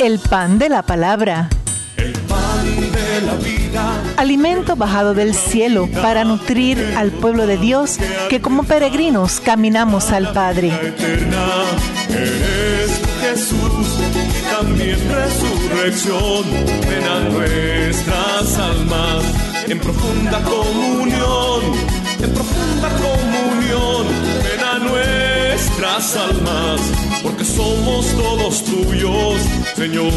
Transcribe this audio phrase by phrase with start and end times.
[0.00, 1.48] El pan de la palabra.
[1.96, 4.02] El pan de la vida.
[4.16, 10.32] Alimento bajado del cielo para nutrir al pueblo de Dios que como peregrinos caminamos al
[10.32, 10.72] Padre.
[12.08, 16.44] Eres Jesús y también resurrección.
[16.88, 19.22] Ven a nuestras almas
[19.68, 21.62] en profunda comunión,
[22.20, 23.13] en profunda comunión.
[25.94, 26.80] Almas
[27.22, 29.40] porque somos todos tuyos,
[29.76, 30.10] Señor.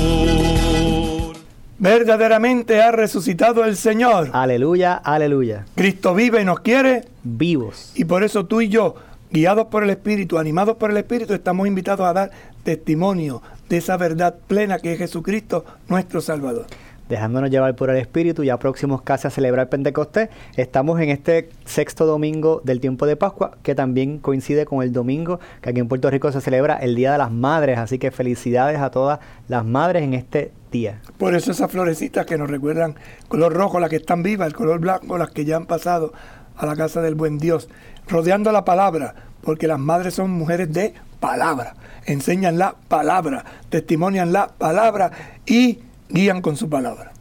[1.78, 4.32] Verdaderamente ha resucitado el Señor.
[4.34, 5.66] Aleluya, aleluya.
[5.76, 7.04] Cristo vive y nos quiere.
[7.24, 7.92] Vivos.
[7.94, 8.96] Y por eso tú y yo,
[9.30, 12.32] guiados por el Espíritu, animados por el Espíritu, estamos invitados a dar
[12.64, 16.66] testimonio de esa verdad plena que es Jesucristo, nuestro Salvador
[17.10, 20.30] dejándonos llevar por el Espíritu, ya próximos casi a celebrar Pentecostés.
[20.56, 25.40] Estamos en este sexto domingo del tiempo de Pascua, que también coincide con el domingo
[25.62, 28.80] que aquí en Puerto Rico se celebra el Día de las Madres, así que felicidades
[28.80, 31.02] a todas las madres en este día.
[31.18, 32.96] Por eso esas florecitas que nos recuerdan
[33.28, 36.14] color rojo, las que están vivas, el color blanco, las que ya han pasado
[36.56, 37.70] a la casa del buen Dios,
[38.08, 44.48] rodeando la palabra, porque las madres son mujeres de palabra, enseñan la palabra, testimonian la
[44.48, 45.12] palabra
[45.46, 47.12] y guían con su palabra.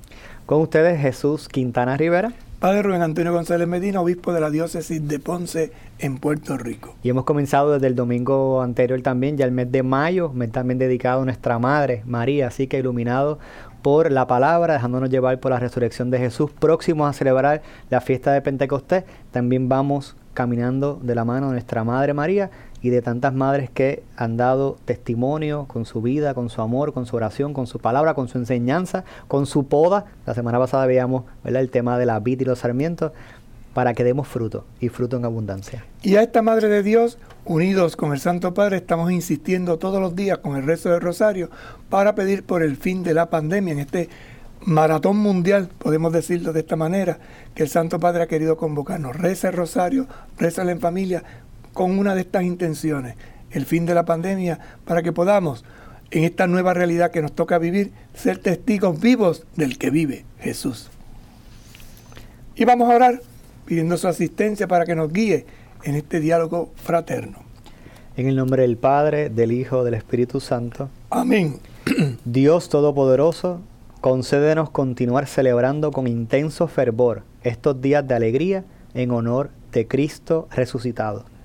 [0.47, 2.33] Con ustedes Jesús Quintana Rivera.
[2.59, 6.95] Padre Rubén Antonio González Medina, obispo de la diócesis de Ponce en Puerto Rico.
[7.03, 10.79] Y hemos comenzado desde el domingo anterior también, ya el mes de mayo, mes también
[10.79, 13.39] dedicado a nuestra Madre María, así que iluminado
[13.83, 18.33] por la palabra, dejándonos llevar por la resurrección de Jesús, próximos a celebrar la fiesta
[18.33, 22.51] de Pentecostés, también vamos caminando de la mano de nuestra Madre María
[22.87, 27.05] y de tantas madres que han dado testimonio con su vida, con su amor, con
[27.05, 30.05] su oración, con su palabra, con su enseñanza, con su poda.
[30.25, 33.11] La semana pasada veíamos el tema de la vid y los sarmientos
[33.75, 35.85] para que demos fruto y fruto en abundancia.
[36.05, 40.15] Y a esta Madre de Dios, unidos con el Santo Padre, estamos insistiendo todos los
[40.15, 41.51] días con el rezo del Rosario
[41.91, 44.09] para pedir por el fin de la pandemia en este
[44.65, 47.19] maratón mundial, podemos decirlo de esta manera,
[47.55, 49.17] que el Santo Padre ha querido convocarnos.
[49.17, 50.07] Reza el Rosario,
[50.39, 51.23] reza en familia,
[51.77, 53.17] con una de estas intenciones,
[53.51, 55.63] el fin de la pandemia, para que podamos,
[56.11, 60.89] en esta nueva realidad que nos toca vivir, ser testigos vivos del que vive Jesús.
[62.55, 63.21] Y vamos a orar
[63.67, 65.45] pidiendo su asistencia para que nos guíe
[65.85, 67.41] en este diálogo fraterno.
[68.17, 70.89] En el nombre del Padre, del Hijo, del Espíritu Santo.
[71.11, 71.59] Amén.
[72.25, 73.61] Dios Todopoderoso,
[74.01, 81.36] concédenos continuar celebrando con intenso fervor estos días de alegría en honor de Cristo resucitado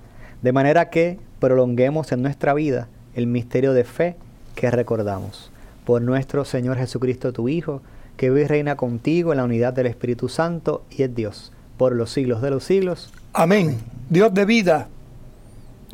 [0.42, 4.16] de manera que prolonguemos en nuestra vida el misterio de fe
[4.54, 5.50] que recordamos.
[5.84, 7.80] Por nuestro Señor Jesucristo, tu Hijo,
[8.16, 11.94] que vive y reina contigo en la unidad del Espíritu Santo y es Dios, por
[11.94, 13.12] los siglos de los siglos.
[13.32, 13.78] Amén.
[14.10, 14.88] Dios de vida,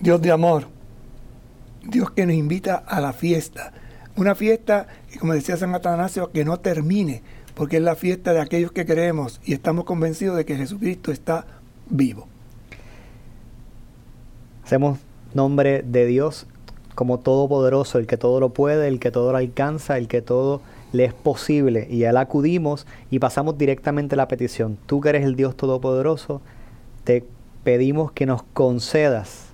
[0.01, 0.65] Dios de amor,
[1.85, 3.73] Dios que nos invita a la fiesta.
[4.17, 7.23] Una fiesta, y como decía San Atanasio, que no termine,
[7.55, 11.47] porque es la fiesta de aquellos que creemos y estamos convencidos de que Jesucristo está
[11.89, 12.27] vivo.
[14.69, 14.99] Hacemos
[15.33, 16.47] nombre de Dios
[16.95, 20.61] como todopoderoso, el que todo lo puede, el que todo lo alcanza, el que todo
[20.93, 21.89] le es posible.
[21.91, 24.77] Y a él acudimos y pasamos directamente la petición.
[24.85, 26.43] Tú que eres el Dios todopoderoso,
[27.05, 27.25] te
[27.65, 29.47] pedimos que nos concedas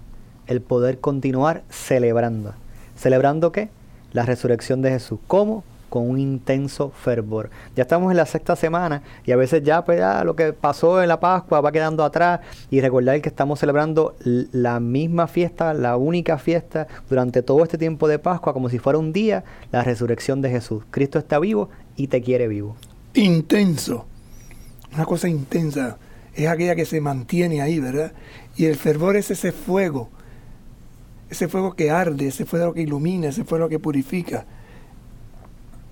[0.49, 2.55] el poder continuar celebrando.
[2.97, 3.69] ¿Celebrando qué?
[4.13, 5.21] La resurrección de Jesús.
[5.29, 5.63] ¿Cómo?
[5.94, 7.50] Con un intenso fervor.
[7.77, 11.00] Ya estamos en la sexta semana y a veces ya, pues, ya lo que pasó
[11.00, 15.97] en la Pascua va quedando atrás y recordar que estamos celebrando la misma fiesta, la
[15.97, 20.43] única fiesta durante todo este tiempo de Pascua como si fuera un día, la resurrección
[20.43, 20.82] de Jesús.
[20.91, 22.75] Cristo está vivo y te quiere vivo.
[23.15, 24.05] Intenso,
[24.94, 25.99] una cosa intensa,
[26.34, 28.15] es aquella que se mantiene ahí, ¿verdad?
[28.56, 30.09] Y el fervor es ese fuego,
[31.31, 34.44] ese fuego que arde, ese fuego que ilumina, ese fuego que purifica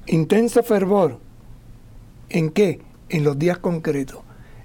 [0.06, 1.18] intenso fervor.
[2.28, 2.80] ¿En qué?
[3.08, 4.20] En los días concretos.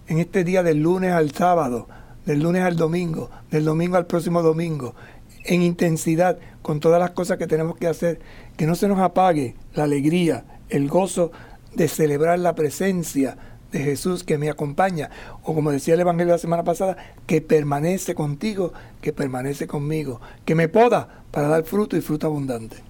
[0.07, 1.87] En este día del lunes al sábado,
[2.25, 4.95] del lunes al domingo, del domingo al próximo domingo.
[5.43, 8.19] En intensidad, con todas las cosas que tenemos que hacer.
[8.55, 11.31] Que no se nos apague la alegría, el gozo
[11.75, 13.37] de celebrar la presencia
[13.71, 15.09] de Jesús que me acompaña.
[15.43, 20.21] O como decía el Evangelio la semana pasada, que permanece contigo, que permanece conmigo.
[20.45, 22.86] Que me poda para dar fruto y fruto abundante.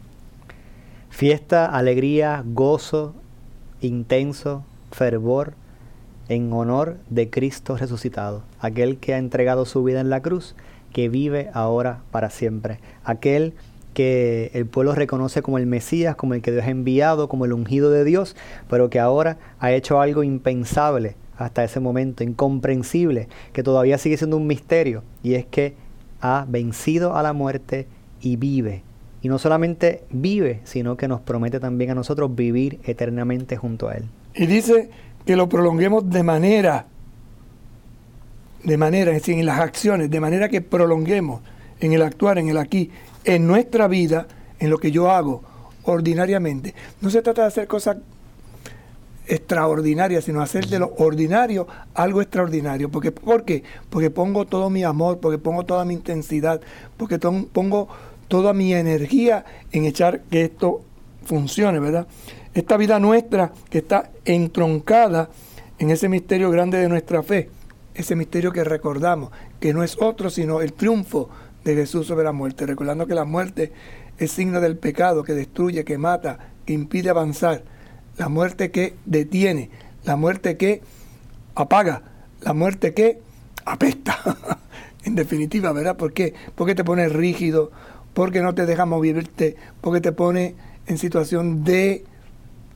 [1.18, 3.16] Fiesta, alegría, gozo,
[3.82, 5.56] intenso, fervor
[6.30, 10.54] en honor de Cristo resucitado, aquel que ha entregado su vida en la cruz,
[10.94, 13.56] que vive ahora para siempre, aquel
[13.96, 17.54] que el pueblo reconoce como el Mesías, como el que Dios ha enviado, como el
[17.54, 18.36] ungido de Dios,
[18.70, 24.38] pero que ahora ha hecho algo impensable hasta ese momento, incomprensible, que todavía sigue siendo
[24.38, 25.74] un misterio, y es que
[26.22, 27.88] ha vencido a la muerte
[28.22, 28.84] y vive
[29.28, 33.96] Y no solamente vive, sino que nos promete también a nosotros vivir eternamente junto a
[33.96, 34.06] Él.
[34.34, 34.90] Y dice
[35.26, 36.86] que lo prolonguemos de manera,
[38.64, 41.42] de manera, es decir, en las acciones, de manera que prolonguemos
[41.82, 42.90] en el actuar, en el aquí,
[43.26, 44.28] en nuestra vida,
[44.60, 45.44] en lo que yo hago
[45.84, 46.74] ordinariamente.
[47.02, 47.98] No se trata de hacer cosas
[49.28, 52.90] extraordinarias, sino hacer de lo ordinario algo extraordinario.
[52.90, 53.64] Porque, ¿Por qué?
[53.90, 56.62] Porque pongo todo mi amor, porque pongo toda mi intensidad,
[56.96, 57.90] porque pongo
[58.28, 60.82] toda mi energía en echar que esto
[61.26, 62.08] funcione, ¿verdad?
[62.54, 65.30] Esta vida nuestra que está entroncada
[65.80, 67.50] en ese misterio grande de nuestra fe,
[67.94, 71.30] ese misterio que recordamos, que no es otro sino el triunfo
[71.64, 73.72] de Jesús sobre la muerte, recordando que la muerte
[74.18, 77.64] es signo del pecado que destruye, que mata, que impide avanzar,
[78.18, 79.70] la muerte que detiene,
[80.04, 80.82] la muerte que
[81.56, 82.02] apaga,
[82.42, 83.20] la muerte que
[83.66, 84.18] apesta.
[85.08, 85.98] en definitiva, ¿verdad?
[85.98, 86.34] ¿Por qué?
[86.56, 87.72] Porque te pone rígido,
[88.18, 90.56] porque no te deja movirte, porque te pone
[90.88, 92.04] en situación de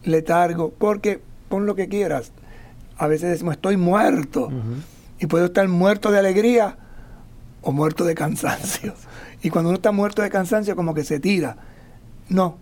[0.04, 2.32] letargo, porque pon lo que quieras.
[2.96, 4.52] A veces decimos, estoy muerto.
[5.18, 6.78] Y puedo estar muerto de alegría
[7.64, 8.94] o muerto de cansancio.
[9.42, 11.58] Y cuando uno está muerto de cansancio, como que se tira.
[12.30, 12.58] No.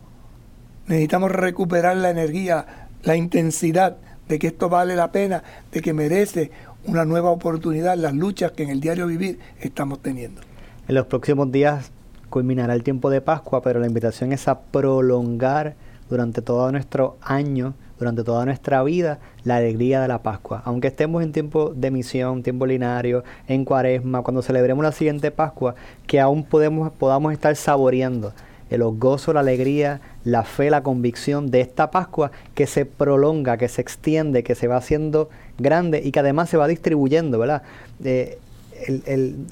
[0.88, 3.98] Necesitamos recuperar la energía, la intensidad
[4.30, 5.44] de que esto vale la pena,
[5.74, 6.52] de que merece
[6.86, 10.40] una nueva oportunidad, las luchas que en el diario vivir estamos teniendo.
[10.88, 11.92] En los próximos días
[12.30, 15.76] culminará el tiempo de Pascua, pero la invitación es a prolongar
[16.10, 20.62] durante todo nuestro año, durante toda nuestra vida, la alegría de la Pascua.
[20.66, 25.76] Aunque estemos en tiempo de misión, tiempo lineario, en cuaresma, cuando celebremos la siguiente Pascua,
[26.08, 28.34] que aún podemos, podamos estar saboreando
[28.70, 33.68] el gozo, la alegría, la fe, la convicción de esta Pascua que se prolonga, que
[33.68, 37.64] se extiende, que se va haciendo grande y que además se va distribuyendo, ¿verdad?
[38.04, 38.38] Eh,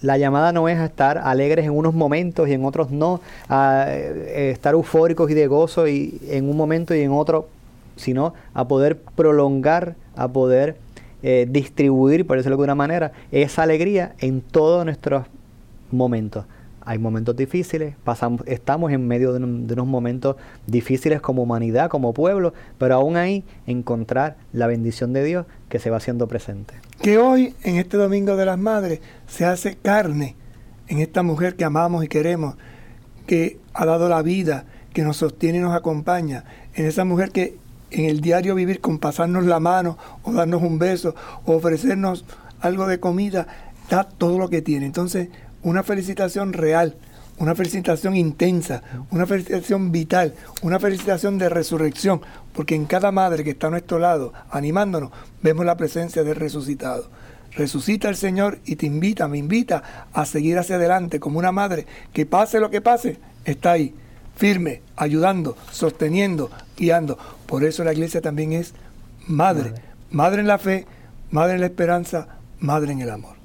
[0.02, 3.86] la llamada no es a estar alegres en unos momentos y en otros no, a
[3.90, 7.48] eh, estar eufóricos y de gozo y en un momento y en otro,
[7.96, 10.78] sino a poder prolongar, a poder
[11.24, 15.26] eh, distribuir, por decirlo de alguna manera, esa alegría en todos nuestros
[15.92, 16.46] momentos.
[16.88, 22.14] Hay momentos difíciles, pasamos, estamos en medio de, de, unos momentos difíciles como humanidad, como
[22.14, 27.18] pueblo, pero aún ahí encontrar la bendición de Dios que se va haciendo presente que
[27.18, 30.36] hoy, en este Domingo de las Madres, se hace carne
[30.88, 32.56] en esta mujer que amamos y queremos,
[33.26, 37.58] que ha dado la vida, que nos sostiene y nos acompaña, en esa mujer que
[37.92, 42.26] en el diario vivir con pasarnos la mano o darnos un beso o ofrecernos
[42.60, 43.48] algo de comida,
[43.90, 44.86] da todo lo que tiene.
[44.86, 45.30] Entonces,
[45.64, 46.96] una felicitación real
[47.38, 48.82] una felicitación intensa,
[49.12, 52.22] una felicitación vital, una felicitación de resurrección,
[52.54, 55.12] porque en cada madre que está a nuestro lado, animándonos,
[55.42, 57.10] vemos la presencia del resucitado.
[57.52, 61.86] Resucita el Señor y te invita, me invita a seguir hacia adelante como una madre
[62.12, 63.94] que pase lo que pase, está ahí,
[64.36, 67.18] firme, ayudando, sosteniendo, guiando.
[67.46, 68.74] Por eso la iglesia también es
[69.28, 69.74] madre,
[70.12, 70.86] madre en la fe,
[71.32, 72.28] madre en la esperanza,
[72.60, 73.38] madre en el amor.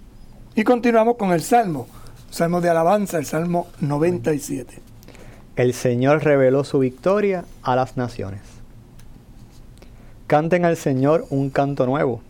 [0.55, 1.87] Y continuamos con el Salmo
[2.33, 4.79] Salmo de alabanza, el Salmo 97.
[5.55, 8.41] El Señor reveló su victoria a las naciones.
[10.29, 12.23] Canten al Señor un canto nuevo,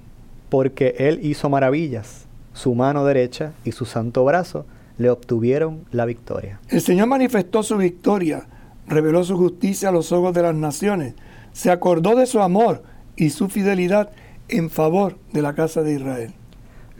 [0.48, 2.24] porque Él hizo maravillas.
[2.52, 4.66] Su mano derecha y su santo brazo
[4.98, 6.58] le obtuvieron la victoria.
[6.68, 8.48] El Señor manifestó su victoria,
[8.88, 11.14] reveló su justicia a los ojos de las naciones,
[11.52, 12.82] se acordó de su amor
[13.14, 14.10] y su fidelidad
[14.48, 16.34] en favor de la casa de Israel.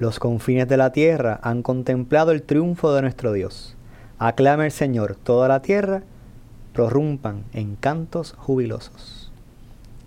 [0.02, 3.76] Los confines de la tierra han contemplado el triunfo de nuestro Dios.
[4.18, 6.02] Aclame el Señor toda la tierra,
[6.72, 9.30] prorrumpan en cantos jubilosos.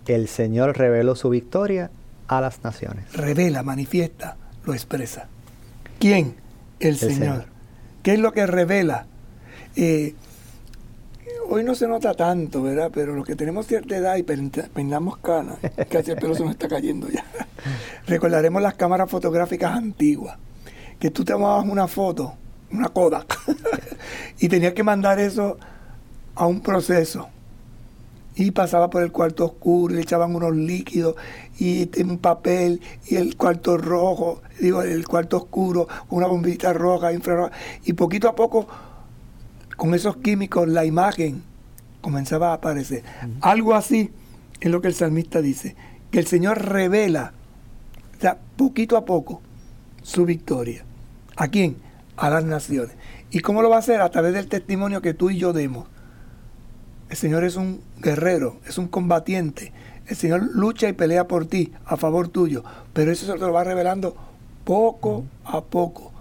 [0.05, 1.91] El Señor reveló su victoria
[2.27, 3.13] a las naciones.
[3.13, 4.35] Revela, manifiesta,
[4.65, 5.29] lo expresa.
[5.97, 6.35] ¿Quién?
[6.81, 7.45] El, Señor.
[8.03, 9.05] ¿Qué es lo que revela?
[9.77, 10.13] Eh,
[11.49, 12.91] hoy no se nota tanto, ¿verdad?
[12.93, 15.57] Pero los que tenemos cierta edad y peinamos canas,
[15.89, 17.25] casi el pelo se nos está cayendo ya.
[18.07, 20.37] Recordaremos las cámaras fotográficas antiguas,
[20.99, 22.33] que tú te tomabas una foto,
[22.71, 23.37] una Kodak,
[24.39, 25.57] y tenías que mandar eso
[26.35, 27.29] a un proceso.
[28.37, 31.15] Y pasaba por el cuarto oscuro y le echaban unos líquidos
[31.57, 37.53] y un papel y el cuarto rojo, digo, el cuarto oscuro, una bombita roja, infrarroja.
[37.85, 38.67] Y poquito a poco
[39.75, 41.43] con esos químicos la imagen
[42.01, 43.03] comenzaba a aparecer.
[43.41, 44.11] Algo así
[44.59, 45.75] es lo que el salmista dice,
[46.11, 47.33] que el Señor revela,
[48.17, 49.41] o sea, poquito a poco,
[50.01, 50.85] su victoria.
[51.35, 51.77] ¿A quién?
[52.15, 52.95] A las naciones.
[53.31, 54.01] ¿Y cómo lo va a hacer?
[54.01, 55.87] A través del testimonio que tú y yo demos.
[57.09, 59.73] El Señor es un guerrero, es un combatiente.
[60.07, 62.63] El Señor lucha y pelea por ti, a favor tuyo.
[62.93, 64.15] Pero eso se lo va revelando
[64.63, 66.14] poco a poco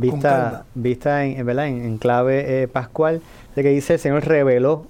[0.00, 1.68] vista, vista en, ¿verdad?
[1.68, 3.20] en, clave eh, pascual,
[3.54, 4.86] de que dice el Señor reveló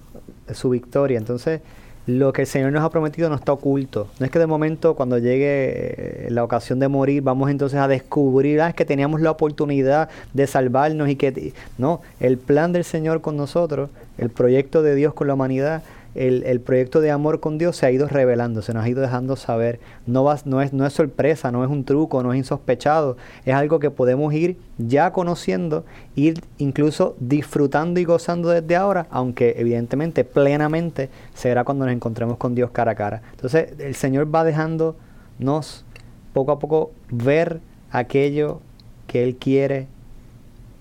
[0.53, 1.19] su victoria.
[1.19, 1.61] Entonces,
[2.07, 4.09] lo que el Señor nos ha prometido no está oculto.
[4.19, 7.89] No es que de momento cuando llegue eh, la ocasión de morir vamos entonces a
[7.89, 13.21] descubrir ah, que teníamos la oportunidad de salvarnos y que no, el plan del Señor
[13.21, 15.83] con nosotros, el proyecto de Dios con la humanidad
[16.15, 19.37] el, proyecto de amor con Dios se ha ido revelando, se nos ha ido dejando
[19.37, 19.81] saber.
[20.07, 23.17] No, no, es, no es sorpresa, no es un truco, no es insospechado.
[23.45, 25.85] Es algo que podemos ir ya conociendo,
[26.17, 32.55] ir incluso disfrutando y gozando desde ahora, aunque evidentemente plenamente será cuando nos encontremos con
[32.55, 33.23] Dios cara a cara.
[33.33, 35.85] Entonces el Señor va dejándonos
[36.33, 38.61] poco a poco ver aquello
[39.07, 39.87] que Él quiere,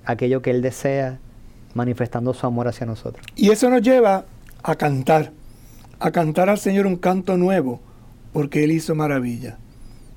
[0.06, 1.20] aquello que Él desea,
[1.74, 3.26] manifestando su amor hacia nosotros.
[3.36, 4.26] Y eso nos lleva
[4.64, 5.32] a cantar,
[6.00, 7.82] a cantar al Señor un canto nuevo,
[8.34, 9.58] porque Él hizo maravilla.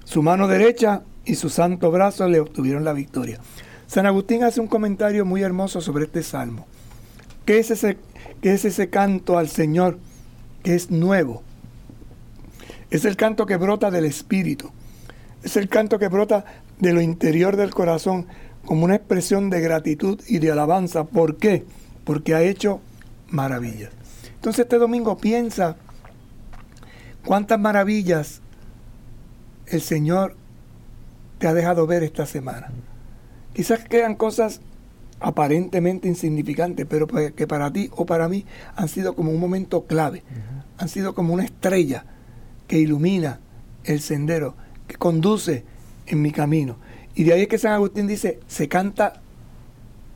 [0.04, 3.40] Su mano derecha y su santo brazo le obtuvieron la victoria.
[3.86, 6.66] San Agustín hace un comentario muy hermoso sobre este salmo.
[7.44, 7.98] ¿Qué es ese,
[8.40, 9.98] qué es ese canto al Señor
[10.62, 11.42] que es nuevo?
[12.90, 14.70] Es el canto que brota del Espíritu.
[15.42, 16.44] Es el canto que brota
[16.78, 18.26] de lo interior del corazón
[18.64, 21.04] como una expresión de gratitud y de alabanza.
[21.04, 21.64] ¿Por qué?
[22.04, 22.80] Porque ha hecho
[23.28, 24.01] maravillas.
[24.42, 25.76] Entonces este domingo piensa
[27.24, 28.40] cuántas maravillas
[29.68, 30.34] el Señor
[31.38, 32.72] te ha dejado ver esta semana.
[33.54, 34.60] Quizás quedan cosas
[35.20, 38.44] aparentemente insignificantes, pero que para ti o para mí
[38.74, 40.24] han sido como un momento clave,
[40.76, 42.04] han sido como una estrella
[42.66, 43.38] que ilumina
[43.84, 44.56] el sendero,
[44.88, 45.64] que conduce
[46.08, 46.78] en mi camino.
[47.14, 49.22] Y de ahí es que San Agustín dice, se canta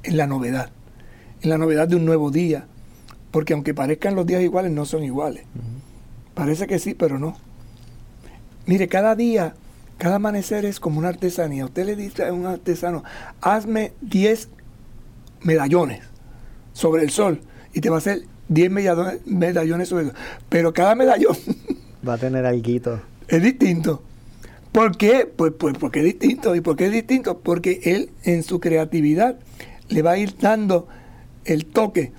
[0.02, 0.70] en la novedad,
[1.42, 2.66] en la novedad de un nuevo día,
[3.36, 5.44] porque aunque parezcan los días iguales, no son iguales.
[6.32, 7.36] Parece que sí, pero no.
[8.64, 9.52] Mire, cada día,
[9.98, 11.66] cada amanecer es como una artesanía.
[11.66, 13.04] Usted le dice a un artesano,
[13.42, 14.48] hazme 10
[15.42, 16.00] medallones
[16.72, 17.42] sobre el sol
[17.74, 18.70] y te va a hacer 10
[19.26, 20.18] medallones sobre el sol.
[20.48, 21.36] Pero cada medallón
[22.08, 23.02] va a tener algo.
[23.28, 24.02] Es distinto.
[24.72, 25.26] ¿Por qué?
[25.26, 26.56] Pues, pues porque es distinto.
[26.56, 27.40] ¿Y por qué es distinto?
[27.40, 29.38] Porque él en su creatividad
[29.90, 30.88] le va a ir dando
[31.44, 32.14] el toque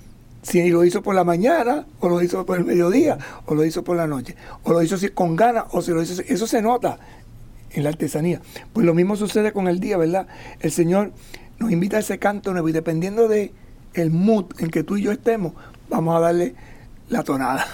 [0.48, 3.84] si lo hizo por la mañana, o lo hizo por el mediodía, o lo hizo
[3.84, 6.22] por la noche, o lo hizo con ganas, o si lo hizo.
[6.26, 6.98] Eso se nota
[7.70, 8.40] en la artesanía.
[8.72, 10.26] Pues lo mismo sucede con el día, ¿verdad?
[10.60, 11.12] El Señor
[11.58, 13.52] nos invita a ese canto nuevo y dependiendo de
[13.92, 15.52] el mood en que tú y yo estemos,
[15.90, 16.54] vamos a darle
[17.10, 17.66] la tonada.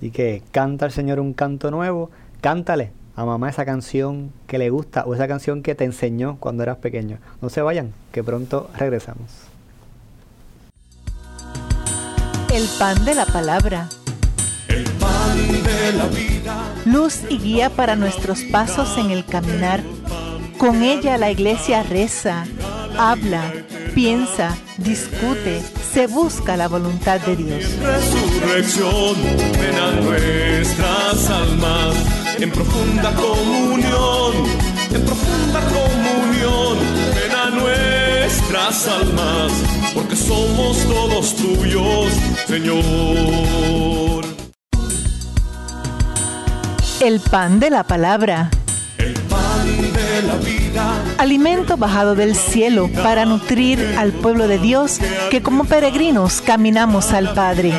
[0.00, 2.10] Y que canta el Señor un canto nuevo,
[2.40, 6.62] cántale a mamá esa canción que le gusta o esa canción que te enseñó cuando
[6.62, 7.18] eras pequeño.
[7.40, 9.45] No se vayan, que pronto regresamos.
[12.56, 13.86] El pan de la palabra.
[14.68, 16.56] El pan de la vida.
[16.86, 19.82] Luz y guía para nuestros pasos en el caminar.
[20.56, 22.46] Con ella la iglesia reza,
[22.98, 23.52] habla,
[23.94, 25.60] piensa, discute,
[25.92, 27.62] se busca la voluntad de Dios.
[27.78, 29.16] Resurrección,
[29.60, 31.94] ven a nuestras almas
[32.38, 34.32] en profunda comunión,
[34.94, 36.05] en profunda comunión,
[38.26, 39.52] nuestras almas
[39.94, 42.12] porque somos todos tuyos,
[42.48, 44.24] Señor.
[47.00, 48.50] El pan de la palabra.
[48.98, 51.04] El pan de la vida.
[51.18, 54.98] Alimento bajado del cielo para nutrir al pueblo de Dios
[55.30, 57.70] que como peregrinos caminamos al Padre.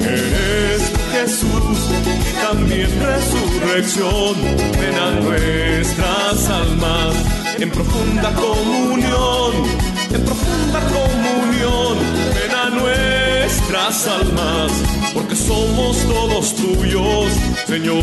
[0.00, 4.34] Eres Jesús y también resurrección.
[4.78, 11.98] Ven a nuestras almas en profunda comunión en profunda comunión.
[12.34, 14.72] Ven a nuestras almas,
[15.14, 17.32] porque somos todos tuyos,
[17.66, 18.02] Señor.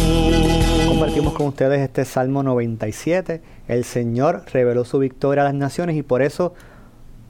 [0.87, 3.41] Compartimos con ustedes este Salmo 97.
[3.67, 6.53] El Señor reveló su victoria a las naciones y por eso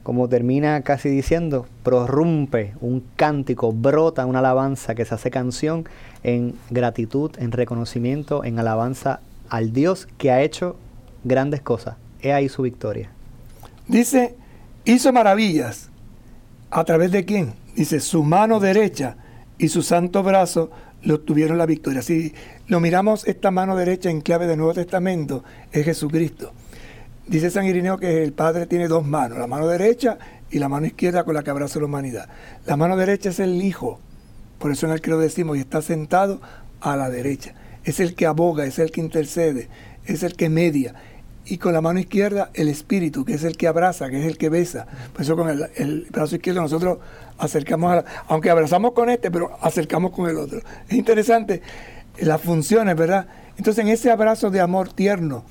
[0.02, 5.88] como termina casi diciendo, prorrumpe un cántico, brota una alabanza que se hace canción
[6.22, 10.76] en gratitud, en reconocimiento, en alabanza al Dios que ha hecho
[11.24, 11.96] grandes cosas.
[12.24, 13.10] He ahí su victoria.
[13.86, 14.34] Dice
[14.84, 15.90] hizo maravillas.
[16.70, 17.54] ¿A través de quién?
[17.76, 19.16] Dice, su mano derecha
[19.58, 20.70] y su santo brazo
[21.02, 22.02] le obtuvieron la victoria.
[22.02, 22.34] Si
[22.66, 26.52] lo miramos, esta mano derecha en clave del Nuevo Testamento es Jesucristo.
[27.26, 30.18] Dice San Irineo que el Padre tiene dos manos, la mano derecha
[30.50, 32.28] y la mano izquierda con la que abraza la humanidad.
[32.66, 34.00] La mano derecha es el Hijo,
[34.58, 36.40] por eso en el lo decimos, y está sentado
[36.80, 37.54] a la derecha.
[37.84, 39.68] Es el que aboga, es el que intercede,
[40.06, 40.94] es el que media
[41.46, 44.38] y con la mano izquierda el espíritu, que es el que abraza, que es el
[44.38, 44.86] que besa.
[45.12, 46.98] Por eso con el, brazo izquierdo nosotros
[47.38, 50.60] acercamos, a aunque abrazamos con este, pero acercamos con el otro.
[50.88, 51.60] Es interesante
[52.18, 53.26] las funciones, ¿verdad?
[53.58, 55.44] Entonces en ese abrazo de amor tierno,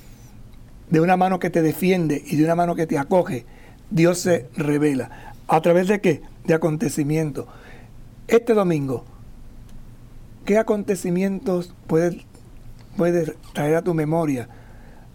[0.90, 3.46] de una mano que te defiende y de una mano que te acoge,
[3.90, 5.34] Dios se revela.
[5.48, 6.22] ¿A través de qué?
[6.46, 7.46] De acontecimientos.
[8.28, 9.06] Este domingo,
[10.46, 12.16] ¿qué acontecimientos puedes,
[12.98, 14.50] puedes traer a tu memoria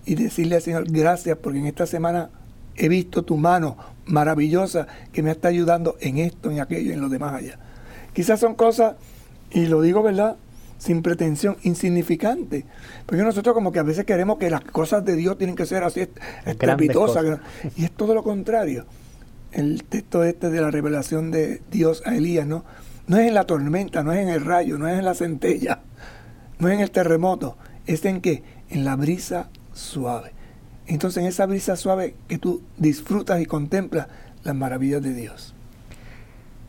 [0.09, 2.31] y decirle al Señor gracias porque en esta semana
[2.77, 7.11] he visto tu mano maravillosa que me está ayudando en esto, en aquello, en lo
[7.11, 7.59] demás allá?
[8.15, 8.97] Quizás son cosas,
[9.51, 10.37] y lo digo, ¿verdad?
[10.79, 12.65] sin pretensión, insignificante.
[13.05, 15.83] Porque nosotros como que a veces queremos que las cosas de Dios tienen que ser
[15.83, 16.09] así
[16.47, 17.41] estrepitosas.
[17.77, 18.87] Y es todo lo contrario.
[19.51, 22.65] El texto este de la revelación de Dios a Elías, ¿no?
[23.09, 25.81] No es en la tormenta, no es en el rayo, no es en la centella,
[26.61, 28.45] no es en el terremoto, es en qué?
[28.69, 30.33] En la brisa suave.
[30.87, 34.09] Entonces en esa brisa suave que tú disfrutas y contemplas
[34.45, 35.55] las maravillas de Dios.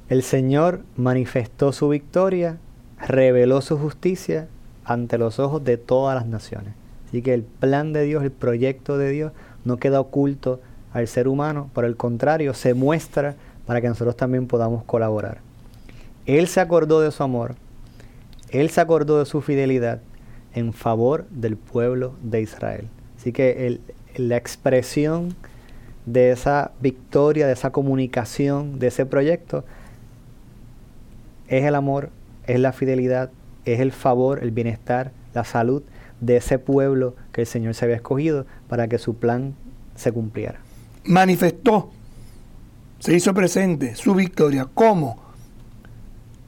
[0.10, 2.58] El Señor manifestó su victoria
[3.08, 4.48] reveló su justicia
[4.84, 6.74] ante los ojos de todas las naciones.
[7.08, 9.32] Así que el plan de Dios, el proyecto de Dios,
[9.66, 10.62] no queda oculto
[10.94, 13.36] al ser humano, por el contrario, se muestra
[13.66, 15.39] para que nosotros también podamos colaborar.
[16.25, 17.56] Él se acordó de su amor,
[18.50, 20.01] Él se acordó de su fidelidad
[20.54, 22.88] en favor del pueblo de Israel.
[23.20, 23.80] Así que
[24.16, 25.36] la expresión
[26.06, 29.66] de esa victoria, de esa comunicación, de ese proyecto,
[31.48, 32.10] es el amor
[32.50, 33.30] es la fidelidad,
[33.66, 35.84] es el favor, el bienestar, la salud
[36.20, 39.54] de ese pueblo que el Señor se había escogido para que su plan
[39.96, 40.60] se cumpliera.
[41.06, 41.92] Manifestó,
[42.98, 44.68] se hizo presente su victoria.
[44.74, 45.22] ¿Cómo?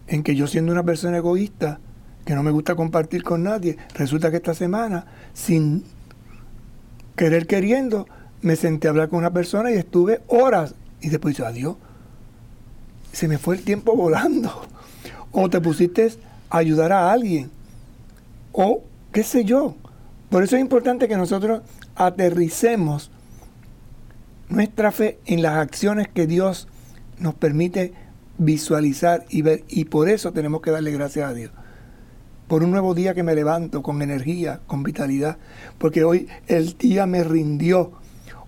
[0.07, 1.79] En que yo siendo una persona egoísta,
[2.25, 5.83] que no me gusta compartir con nadie, resulta que esta semana, sin
[7.21, 8.07] querer queriendo,
[8.41, 10.73] me senté a hablar con una persona y estuve horas.
[11.01, 11.75] Y después dije, adiós.
[13.13, 14.51] Se me fue el tiempo volando
[15.31, 16.15] o te pusiste
[16.49, 17.51] a ayudar a alguien,
[18.53, 19.75] o qué sé yo.
[20.31, 21.61] Por eso es importante que nosotros
[21.93, 23.11] aterricemos
[24.49, 26.67] nuestra fe en las acciones que Dios
[27.19, 27.93] nos permite
[28.39, 29.63] visualizar y ver.
[29.67, 31.51] Y por eso tenemos que darle gracias a Dios.
[32.51, 35.37] Por un nuevo día que me levanto con energía, con vitalidad.
[35.77, 37.93] Porque hoy el día me rindió.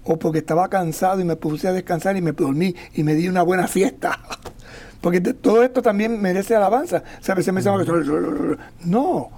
[0.04, 3.30] O porque estaba cansado y me puse a descansar y me dormí y me di
[3.30, 4.20] una buena fiesta.
[5.00, 7.02] Porque todo esto también merece alabanza.
[7.18, 9.30] O sea, a veces me dicen, no,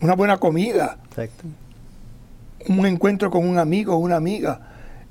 [0.00, 0.98] una buena comida.
[2.66, 4.62] Un encuentro con un amigo o una amiga.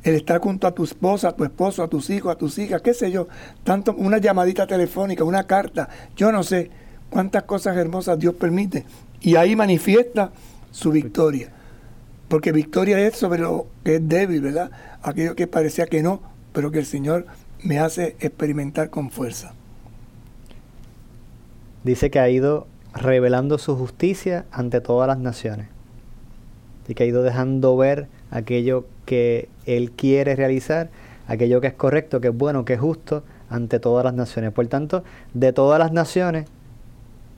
[0.04, 2.82] El estar junto a tu esposa, a tu esposo, a tus hijos, a tus hijas,
[2.82, 3.30] qué sé yo.
[3.64, 5.88] Tanto una llamadita telefónica, una carta.
[6.18, 6.81] Yo no sé
[7.12, 8.86] cuántas cosas hermosas Dios permite.
[9.22, 10.32] Y ahí manifiesta
[10.72, 11.52] su victoria.
[12.28, 14.72] Porque victoria es sobre lo que es débil, ¿verdad?
[15.04, 17.28] Aquello que parecía que no, pero que el Señor
[17.62, 19.54] me hace experimentar con fuerza
[21.84, 25.68] dice que ha ido revelando su justicia ante todas las naciones.
[26.88, 30.90] Y que ha ido dejando ver aquello que Él quiere realizar,
[31.28, 34.52] aquello que es correcto, que es bueno, que es justo ante todas las naciones.
[34.52, 36.48] Por tanto, de todas las naciones,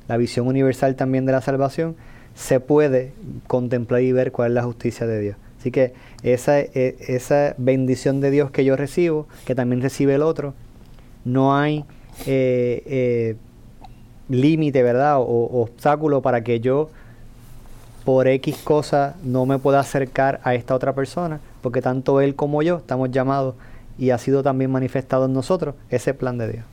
[0.07, 1.95] la visión universal también de la salvación,
[2.35, 3.13] se puede
[3.47, 5.35] contemplar y ver cuál es la justicia de Dios.
[5.59, 10.21] Así que esa, e, esa bendición de Dios que yo recibo, que también recibe el
[10.21, 10.53] otro,
[11.25, 11.85] no hay
[12.25, 13.35] eh, eh,
[14.29, 15.19] límite, ¿verdad?
[15.19, 16.89] O, obstáculo para que yo
[18.03, 22.61] por X cosa no me pueda acercar a esta otra persona, porque tanto él como
[22.61, 23.55] yo estamos llamados
[23.97, 26.65] y ha sido también manifestado en nosotros ese plan de Dios.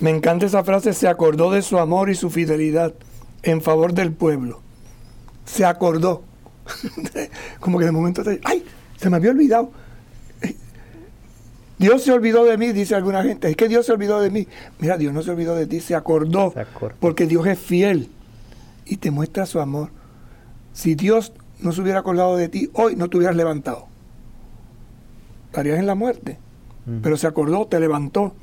[0.00, 2.94] Me encanta esa frase, se acordó de su amor y su fidelidad
[3.42, 4.60] en favor del pueblo.
[5.44, 6.22] Se acordó.
[7.60, 8.64] Como que de momento, ¡ay!
[8.96, 9.70] Se me había olvidado.
[11.78, 13.50] Dios se olvidó de mí, dice alguna gente.
[13.50, 14.48] Es que Dios se olvidó de mí.
[14.78, 16.54] Mira, Dios no se olvidó de ti, se acordó.
[17.00, 18.08] Porque Dios es fiel
[18.86, 19.90] y te muestra su amor.
[20.72, 23.88] Si Dios no se hubiera acordado de ti, hoy no te hubieras levantado.
[25.46, 26.38] Estarías en la muerte.
[27.02, 28.34] Pero se acordó, te levantó.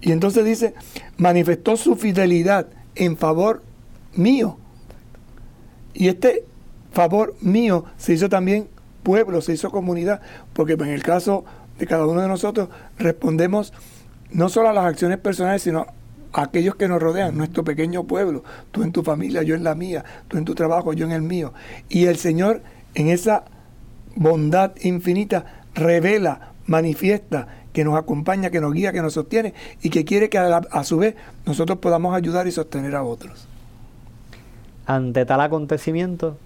[0.00, 0.74] Y entonces dice,
[1.16, 3.62] manifestó su fidelidad en favor
[4.14, 4.56] mío.
[5.94, 6.44] Y este
[6.92, 8.68] favor mío se hizo también
[9.02, 10.20] pueblo, se hizo comunidad,
[10.52, 11.44] porque en el caso
[11.78, 12.68] de cada uno de nosotros
[12.98, 13.72] respondemos
[14.30, 15.86] no solo a las acciones personales, sino
[16.32, 19.74] a aquellos que nos rodean, nuestro pequeño pueblo, tú en tu familia, yo en la
[19.74, 21.52] mía, tú en tu trabajo, yo en el mío.
[21.88, 22.62] Y el Señor
[22.94, 23.44] en esa
[24.14, 30.04] bondad infinita revela, manifiesta, que nos acompaña, que nos guía, que nos sostiene y que
[30.04, 31.14] quiere que a, su vez
[31.46, 33.48] nosotros podamos ayudar y sostener a otros.
[34.86, 36.36] Ante tal acontecimiento,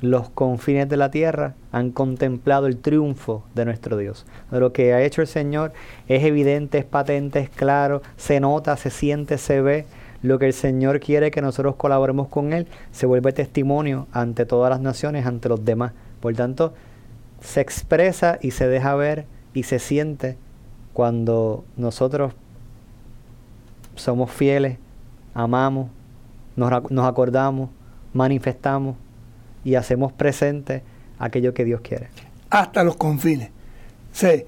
[0.00, 4.26] los confines de la tierra han contemplado el triunfo de nuestro Dios.
[4.50, 5.72] Lo que ha hecho el Señor
[6.08, 9.86] es evidente, es patente, es claro, se nota, se siente, se ve.
[10.22, 14.70] Lo que el Señor quiere que nosotros colaboremos con Él se vuelve testimonio ante todas
[14.70, 15.92] las naciones, ante los demás.
[16.20, 16.74] Por tanto,
[17.40, 20.36] se expresa y se deja ver y se siente
[20.92, 22.32] cuando nosotros
[23.94, 24.78] somos fieles,
[25.34, 25.88] amamos,
[26.56, 27.70] nos, nos acordamos,
[28.12, 28.96] manifestamos
[29.64, 30.82] y hacemos presente
[31.18, 32.08] aquello que Dios quiere.
[32.48, 33.50] Hasta los confines.
[34.12, 34.44] Sí,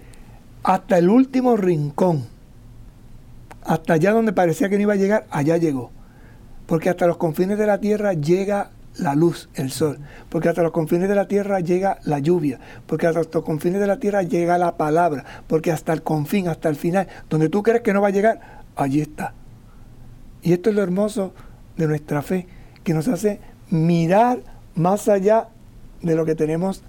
[0.62, 2.26] hasta el último rincón.
[3.64, 5.90] Hasta allá donde parecía que no iba a llegar, allá llegó.
[6.66, 9.98] Porque hasta los confines de la tierra llega la luz, el sol.
[10.28, 12.58] Porque hasta los confines de la tierra llega la lluvia.
[12.86, 15.24] Porque hasta los confines de la tierra llega la palabra.
[15.46, 18.62] Porque hasta el confín, hasta el final, donde tú crees que no va a llegar,
[18.76, 19.34] allí está.
[20.42, 21.32] Y esto es lo hermoso
[21.76, 22.46] de nuestra fe,
[22.84, 24.40] que nos hace mirar
[24.74, 25.48] más allá
[26.02, 26.82] de lo que tenemos,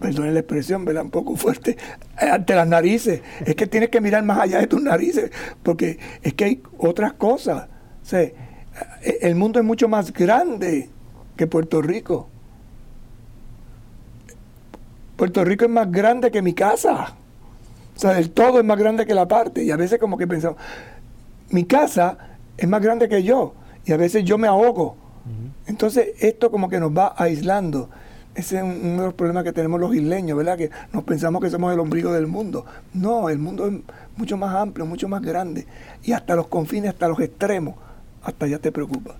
[0.00, 1.04] perdón la expresión, ¿verdad?
[1.04, 1.76] Un poco fuerte,
[2.16, 3.20] ante las narices.
[3.44, 5.30] Es que tienes que mirar más allá de tus narices,
[5.62, 7.68] porque es que hay otras cosas.
[8.02, 8.06] O
[9.02, 10.88] el mundo es mucho más grande
[11.36, 12.28] que Puerto Rico.
[15.16, 17.14] Puerto Rico es más grande que mi casa.
[17.96, 19.62] O sea, el todo es más grande que la parte.
[19.64, 20.58] Y a veces como que pensamos,
[21.50, 22.16] mi casa
[22.56, 23.54] es más grande que yo.
[23.84, 24.96] Y a veces yo me ahogo.
[25.66, 27.90] Entonces esto como que nos va aislando.
[28.34, 30.56] Ese es uno de los problemas que tenemos los isleños, ¿verdad?
[30.56, 32.64] Que nos pensamos que somos el ombligo del mundo.
[32.94, 33.74] No, el mundo es
[34.16, 35.66] mucho más amplio, mucho más grande.
[36.02, 37.74] Y hasta los confines, hasta los extremos
[38.22, 39.16] hasta allá te preocupa.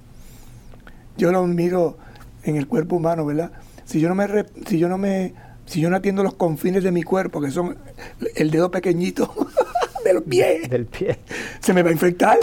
[1.17, 1.97] Yo lo miro
[2.45, 3.53] en el cuerpo humano, ¿verdad?
[3.85, 4.27] Si yo no me
[4.67, 5.35] si yo no me
[5.67, 7.77] si yo no atiendo los confines de mi cuerpo, que son
[8.35, 9.33] el dedo pequeñito
[10.05, 11.19] del pie, del pie,
[11.61, 12.39] se me va a infectar.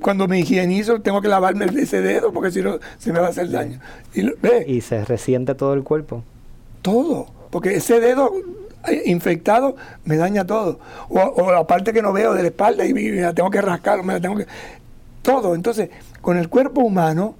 [0.00, 3.30] Cuando me higienizo tengo que lavarme ese dedo porque si no se me va a
[3.30, 3.78] hacer daño.
[4.12, 4.28] Y,
[4.66, 6.24] y se resiente todo el cuerpo.
[6.82, 8.32] Todo, porque ese dedo
[8.88, 10.80] eh, infectado me daña todo.
[11.08, 14.02] O, la parte que no veo de la espalda y me la tengo que rascar,
[14.02, 14.46] me la tengo que
[15.22, 15.54] todo.
[15.54, 17.34] Entonces, con el cuerpo humano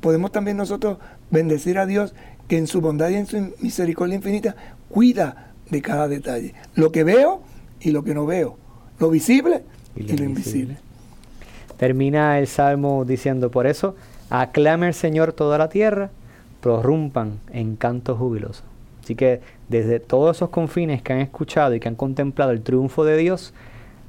[0.00, 0.98] podemos también nosotros
[1.30, 2.14] bendecir a Dios
[2.48, 4.56] que en su bondad y en su misericordia infinita
[4.88, 6.54] cuida de cada detalle.
[6.74, 7.42] Lo que veo
[7.80, 8.56] y lo que no veo.
[8.98, 10.78] Lo visible y lo, invisible.
[11.76, 13.96] Termina el Salmo diciendo, por eso,
[14.30, 16.10] aclame al Señor toda la tierra,
[16.60, 18.62] prorrumpan en canto jubiloso.
[19.02, 23.04] Así que desde todos esos confines que han escuchado y que han contemplado el triunfo
[23.04, 23.52] de Dios,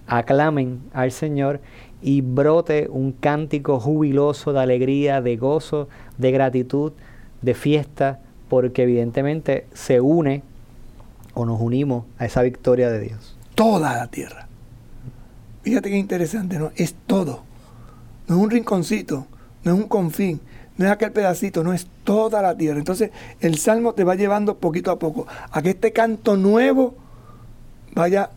[0.08, 1.60] aclamen al Señor
[2.02, 6.94] y brote un cántico jubiloso de alegría, de gozo, de gratitud,
[7.42, 10.44] de fiesta, porque evidentemente se une
[11.34, 13.38] o nos unimos a esa victoria de Dios.
[13.56, 14.48] Toda la tierra.
[15.64, 16.72] Fíjate qué interesante, ¿no?
[16.76, 17.44] Es todo.
[18.28, 19.28] No es un rinconcito,
[19.64, 20.40] no es un confín,
[20.78, 22.80] no es aquel pedacito, no es toda la tierra.
[22.80, 26.96] Entonces el salmo te va llevando poquito a poco a que este canto nuevo
[27.94, 28.30] vaya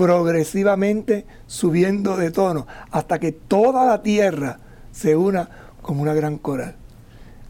[0.00, 4.58] progresivamente subiendo de tono hasta que toda la tierra
[4.92, 5.50] se una
[5.82, 6.74] como una gran coral.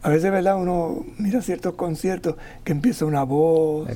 [0.01, 0.57] A veces, ¿verdad?
[0.57, 2.35] Uno mira ciertos conciertos
[2.65, 3.87] que empieza una voz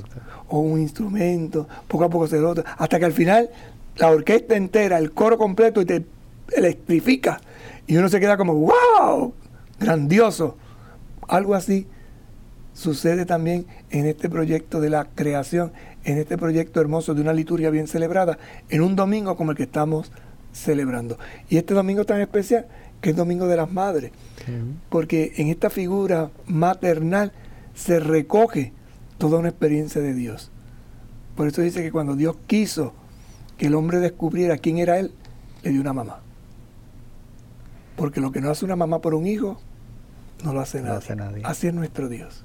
[0.48, 3.50] o un instrumento, poco a poco se nota, hasta que al final
[3.98, 6.06] la orquesta entera, el coro completo y te
[6.54, 7.42] electrifica
[7.88, 9.34] y uno se queda como, wow,
[9.82, 10.56] grandioso.
[11.28, 11.88] Algo así
[12.74, 15.74] sucede también en este proyecto de la creación,
[16.06, 18.38] en este proyecto hermoso de una liturgia bien celebrada,
[18.70, 20.12] en un domingo como el que estamos
[20.54, 21.18] celebrando.
[21.50, 22.68] Y este domingo tan especial,
[23.02, 24.12] que es Domingo de las Madres,
[24.90, 27.34] porque en esta figura maternal
[27.74, 28.72] se recoge
[29.18, 30.52] toda una experiencia de Dios.
[31.36, 32.94] Por eso dice que cuando Dios quiso
[33.58, 35.12] que el hombre descubriera quién era él,
[35.64, 36.20] le dio una mamá.
[37.96, 39.60] Porque lo que no hace una mamá por un hijo,
[40.44, 41.42] no lo hace, Hace nadie.
[41.46, 42.45] Así es nuestro Dios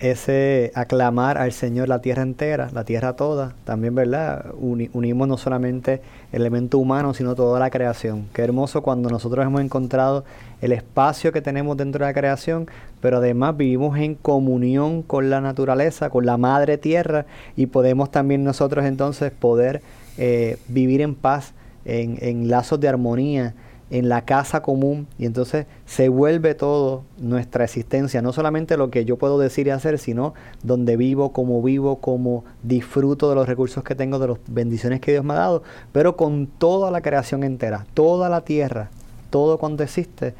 [0.00, 4.46] ese aclamar al Señor la tierra entera, la tierra toda, también, ¿verdad?
[4.58, 6.00] unimos no solamente
[6.32, 8.26] el elemento humano, sino toda la creación.
[8.32, 10.24] Qué hermoso cuando nosotros hemos encontrado
[10.62, 12.66] el espacio que tenemos dentro de la creación,
[13.02, 18.42] pero además vivimos en comunión con la naturaleza, con la madre tierra, y podemos también
[18.42, 19.82] nosotros entonces poder
[20.16, 21.52] eh, vivir en paz,
[21.84, 23.54] en, en lazos de armonía,
[23.90, 29.04] en la casa común y entonces se vuelve todo nuestra existencia, no solamente lo que
[29.04, 33.82] yo puedo decir y hacer, sino donde vivo, cómo vivo, cómo disfruto de los recursos
[33.82, 37.42] que tengo, de las bendiciones que Dios me ha dado, pero con toda la creación
[37.42, 38.90] entera, toda la tierra,
[39.28, 40.34] todo cuanto existe,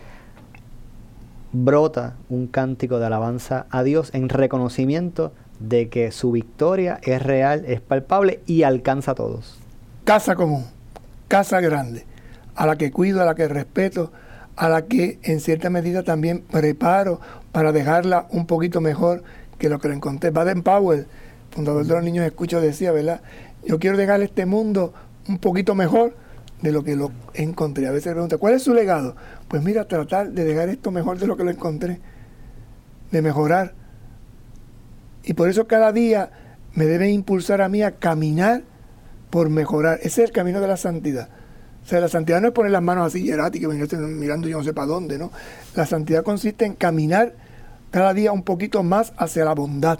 [1.52, 7.64] brota un cántico de alabanza a Dios en reconocimiento de que su victoria es real,
[7.66, 9.58] es palpable y alcanza a todos.
[10.04, 10.64] Casa común,
[11.28, 12.09] casa grande
[12.60, 14.12] a la que cuido, a la que respeto,
[14.54, 17.18] a la que en cierta medida también preparo
[17.52, 19.22] para dejarla un poquito mejor
[19.58, 20.28] que lo que la encontré.
[20.28, 21.06] Baden Powell,
[21.52, 23.22] fundador de los niños escucho, decía, ¿verdad?
[23.64, 24.92] Yo quiero dejar este mundo
[25.26, 26.14] un poquito mejor
[26.60, 27.86] de lo que lo encontré.
[27.86, 29.16] A veces pregunta, ¿cuál es su legado?
[29.48, 31.98] Pues mira, tratar de dejar esto mejor de lo que lo encontré,
[33.10, 33.72] de mejorar
[35.22, 36.30] Y por eso cada día
[36.74, 38.64] me debe impulsar a mí a caminar
[39.30, 39.98] por mejorar.
[40.02, 41.39] Ese es el camino de la santidad.
[41.84, 44.72] O sea, la santidad no es poner las manos así hieráticas, mirando yo no sé
[44.72, 45.30] para dónde, ¿no?
[45.74, 47.34] La santidad consiste en caminar
[47.90, 49.98] cada día un poquito más hacia la bondad,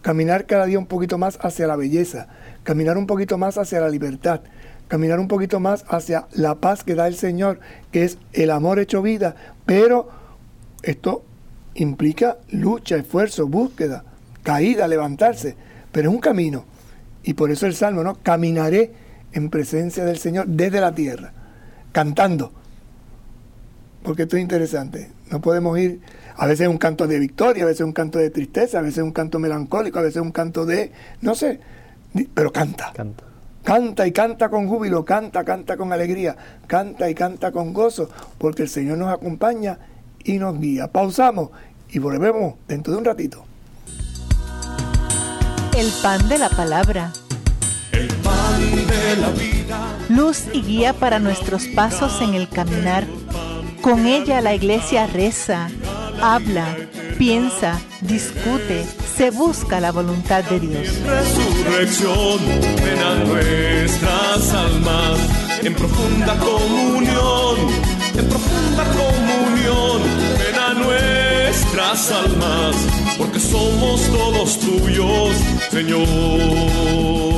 [0.00, 2.28] caminar cada día un poquito más hacia la belleza,
[2.62, 4.40] caminar un poquito más hacia la libertad,
[4.88, 7.60] caminar un poquito más hacia la paz que da el Señor,
[7.92, 10.08] que es el amor hecho vida, pero
[10.82, 11.24] esto
[11.74, 14.04] implica lucha, esfuerzo, búsqueda,
[14.42, 15.56] caída, levantarse,
[15.92, 16.64] pero es un camino.
[17.22, 18.14] Y por eso el Salmo, ¿no?
[18.22, 18.92] Caminaré
[19.32, 21.32] en presencia del Señor desde la tierra,
[21.92, 22.52] cantando.
[24.02, 25.10] Porque esto es interesante.
[25.30, 26.00] No podemos ir,
[26.36, 29.12] a veces un canto de victoria, a veces un canto de tristeza, a veces un
[29.12, 31.60] canto melancólico, a veces un canto de, no sé,
[32.34, 32.92] pero canta.
[32.94, 33.24] Canta.
[33.64, 36.36] Canta y canta con júbilo, canta, canta con alegría,
[36.66, 39.78] canta y canta con gozo, porque el Señor nos acompaña
[40.24, 40.90] y nos guía.
[40.90, 41.50] Pausamos
[41.90, 43.44] y volvemos dentro de un ratito.
[45.76, 47.12] El pan de la palabra.
[47.92, 49.98] El pan de la vida.
[50.08, 53.06] Luz y guía para nuestros pasos en el caminar.
[53.82, 55.68] Con ella la iglesia reza,
[56.20, 56.76] habla,
[57.18, 58.84] piensa, discute,
[59.16, 60.88] se busca la voluntad de Dios.
[61.04, 62.38] Resurrección,
[62.84, 65.18] ven a nuestras almas
[65.62, 67.56] en profunda comunión,
[68.16, 70.02] en profunda comunión,
[70.38, 72.76] ven a nuestras almas,
[73.16, 75.36] porque somos todos tuyos,
[75.70, 77.37] Señor.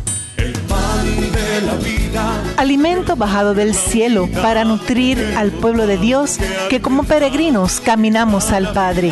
[2.57, 6.37] Alimento bajado del cielo para nutrir al pueblo de Dios
[6.69, 9.11] que como peregrinos caminamos al Padre.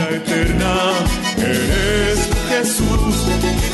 [1.38, 3.26] Eres Jesús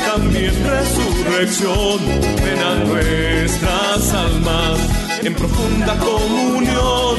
[0.06, 1.98] también resurrección.
[2.42, 4.78] Ven a nuestras almas
[5.22, 7.16] en profunda comunión,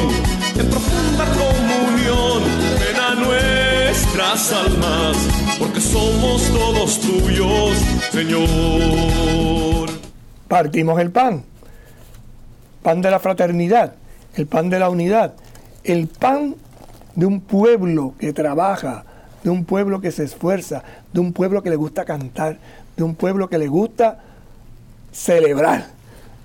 [0.58, 2.43] en profunda comunión.
[2.80, 5.17] Ven a nuestras almas
[5.60, 7.78] porque somos todos tuyos,
[8.12, 9.77] Señor.
[10.47, 11.43] Partimos el pan
[12.88, 13.95] pan de la fraternidad,
[14.36, 15.33] el pan de la unidad,
[15.83, 16.55] el pan
[17.15, 19.03] de un pueblo que trabaja,
[19.43, 22.60] de un pueblo que se esfuerza, de un pueblo que le gusta cantar,
[22.95, 24.19] de un pueblo que le gusta
[25.12, 25.88] celebrar,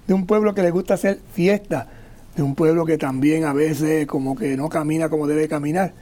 [0.08, 1.86] de un pueblo que le gusta hacer fiesta,
[2.34, 5.92] de un pueblo que también a veces como que no camina como debe caminar.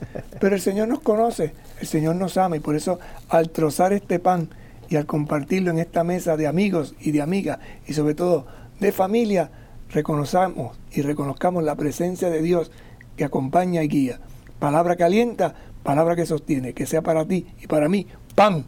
[0.41, 4.19] Pero el Señor nos conoce, el Señor nos ama y por eso al trozar este
[4.19, 4.49] pan
[4.91, 8.47] y al compartirlo en esta mesa de amigos y de amigas y sobre todo
[8.81, 9.51] de familia,
[9.89, 12.73] reconozcamos y reconozcamos la presencia de Dios
[13.17, 14.21] que acompaña y guía.
[14.59, 18.65] Palabra que alienta, palabra que sostiene, que sea para ti y para mí pan,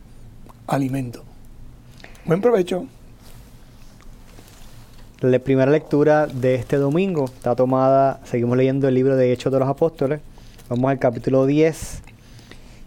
[0.69, 1.25] alimento.
[2.25, 2.87] Buen provecho.
[5.21, 9.59] La primera lectura de este domingo está tomada, seguimos leyendo el libro de Hechos de
[9.59, 10.21] los Apóstoles.
[10.69, 12.12] Vamos al capítulo 10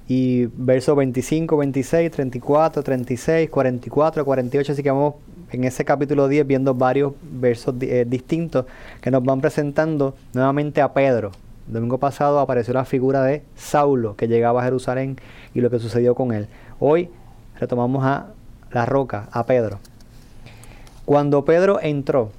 [0.08, 5.16] y versos 25, 26, 34, 36, 44, 48, así que vamos
[5.52, 8.66] en ese capítulo 10 viendo varios versos eh, distintos
[9.02, 11.32] que nos van presentando nuevamente a Pedro.
[11.68, 15.18] Domingo pasado apareció la figura de Saulo que llegaba a Jerusalén
[15.54, 16.48] y lo que sucedió con él.
[16.80, 17.10] Hoy
[17.60, 18.28] retomamos a
[18.72, 19.80] la roca, a Pedro.
[21.06, 22.32] Cuando Pedro entró,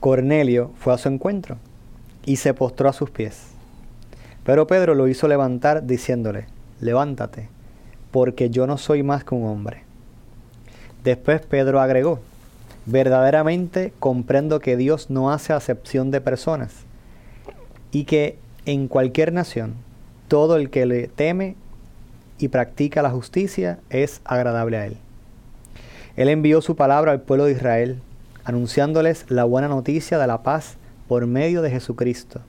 [0.00, 1.56] Cornelio fue a su encuentro
[2.24, 3.48] y se postró a sus pies.
[4.44, 6.46] Pero Pedro lo hizo levantar diciéndole,
[6.82, 7.48] levántate,
[8.10, 9.84] porque yo no soy más que un hombre.
[11.02, 12.20] Después Pedro agregó,
[12.84, 16.74] verdaderamente comprendo que Dios no hace acepción de personas
[17.90, 19.74] y que en cualquier nación
[20.28, 21.56] todo el que le teme
[22.38, 24.96] y practica la justicia es agradable a él.
[26.16, 28.00] Él envió su palabra al pueblo de Israel,
[28.44, 32.40] anunciándoles la buena noticia de la paz por medio de Jesucristo,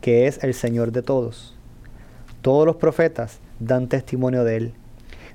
[0.00, 1.54] que es el Señor de todos.
[2.42, 4.74] Todos los profetas dan testimonio de él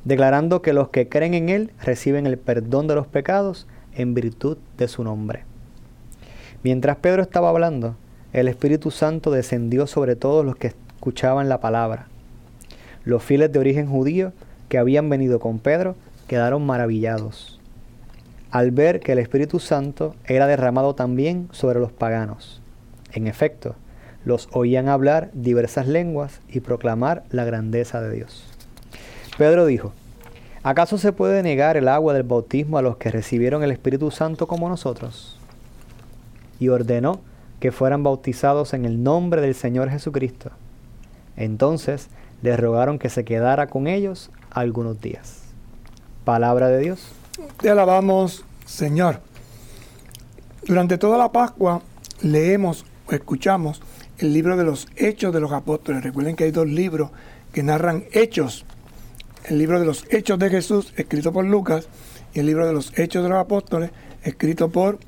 [0.07, 4.57] declarando que los que creen en Él reciben el perdón de los pecados en virtud
[4.77, 5.43] de su nombre.
[6.63, 7.97] Mientras Pedro estaba hablando,
[8.31, 12.07] el Espíritu Santo descendió sobre todos los que escuchaban la palabra.
[13.03, 14.31] Los fieles de origen judío
[14.69, 15.95] que habían venido con Pedro
[16.27, 17.59] quedaron maravillados
[18.49, 22.61] al ver que el Espíritu Santo era derramado también sobre los paganos.
[23.11, 23.75] En efecto,
[24.27, 28.43] los oían hablar diversas lenguas y proclamar la grandeza de Dios.
[29.37, 29.93] Pedro dijo,
[30.63, 34.47] ¿Acaso se puede negar el agua del bautismo a los que recibieron el Espíritu Santo
[34.47, 35.39] como nosotros?
[36.59, 37.21] Y ordenó
[37.61, 40.51] que fueran bautizados en el nombre del Señor Jesucristo.
[41.37, 42.09] Entonces
[42.41, 45.43] les rogaron que se quedara con ellos algunos días.
[46.25, 47.13] Palabra de Dios.
[47.61, 49.21] Te alabamos, Señor.
[50.65, 51.81] Durante toda la Pascua
[52.21, 53.81] leemos o escuchamos
[54.19, 56.03] el libro de los Hechos de los Apóstoles.
[56.03, 57.11] Recuerden que hay dos libros
[57.53, 58.65] que narran hechos.
[59.45, 61.87] El libro de los Hechos de Jesús, escrito por Lucas,
[62.33, 63.91] y el libro de los Hechos de los Apóstoles,
[64.23, 64.99] escrito por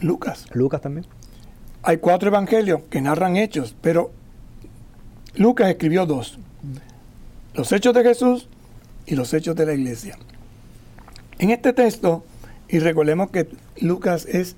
[0.00, 0.46] Lucas.
[0.52, 1.06] Lucas también.
[1.82, 4.12] Hay cuatro evangelios que narran hechos, pero
[5.34, 6.38] Lucas escribió dos.
[7.54, 8.48] Los hechos de Jesús
[9.06, 10.16] y los hechos de la iglesia.
[11.38, 12.24] En este texto,
[12.68, 13.48] y recordemos que
[13.80, 14.56] Lucas es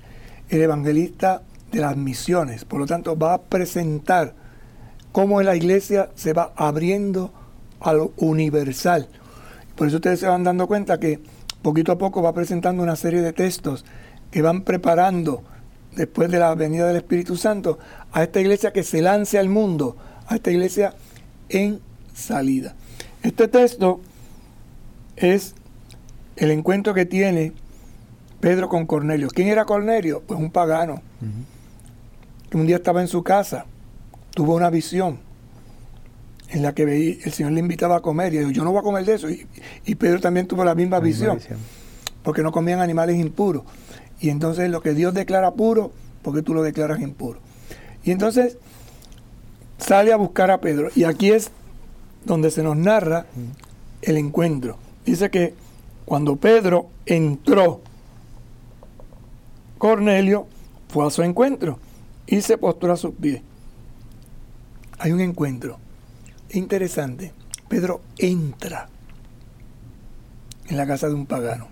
[0.49, 1.41] el evangelista
[1.75, 4.33] de las misiones, por lo tanto va a presentar
[5.11, 7.33] cómo la iglesia se va abriendo
[7.81, 9.09] a lo universal.
[9.75, 11.19] Por eso ustedes se van dando cuenta que
[11.61, 13.83] poquito a poco va presentando una serie de textos
[14.31, 15.43] que van preparando
[15.97, 17.77] después de la venida del Espíritu Santo
[18.13, 20.93] a esta iglesia que se lance al mundo, a esta iglesia
[21.49, 21.81] en
[22.13, 22.73] salida.
[23.21, 23.99] Este texto
[25.17, 25.55] es
[26.37, 27.51] el encuentro que tiene
[28.39, 29.27] Pedro con Cornelio.
[29.27, 30.23] ¿Quién era Cornelio?
[30.25, 31.01] Pues un pagano.
[32.53, 33.65] Un día estaba en su casa,
[34.33, 35.19] tuvo una visión
[36.49, 38.83] en la que el Señor le invitaba a comer y dijo, yo no voy a
[38.83, 39.27] comer de eso.
[39.29, 41.39] Y, Pedro también tuvo la misma, visión,
[42.23, 43.63] porque no comían animales impuros.
[44.19, 47.39] Y entonces lo que Dios declara puro, porque tú lo declaras impuro.
[48.03, 48.57] Y entonces
[49.77, 50.89] sale a buscar a Pedro.
[50.95, 51.51] Y aquí es
[52.23, 53.25] donde se nos narra
[54.01, 54.77] el encuentro.
[55.05, 55.53] Dice que
[56.05, 57.81] cuando Pedro entró,
[59.77, 60.47] Cornelio
[60.87, 61.79] fue a su encuentro
[62.27, 63.41] y se postró a sus pies.
[64.99, 65.77] Hay un encuentro
[66.51, 67.33] interesante.
[67.67, 68.87] Pedro entra
[70.67, 71.67] en la casa de un pagano.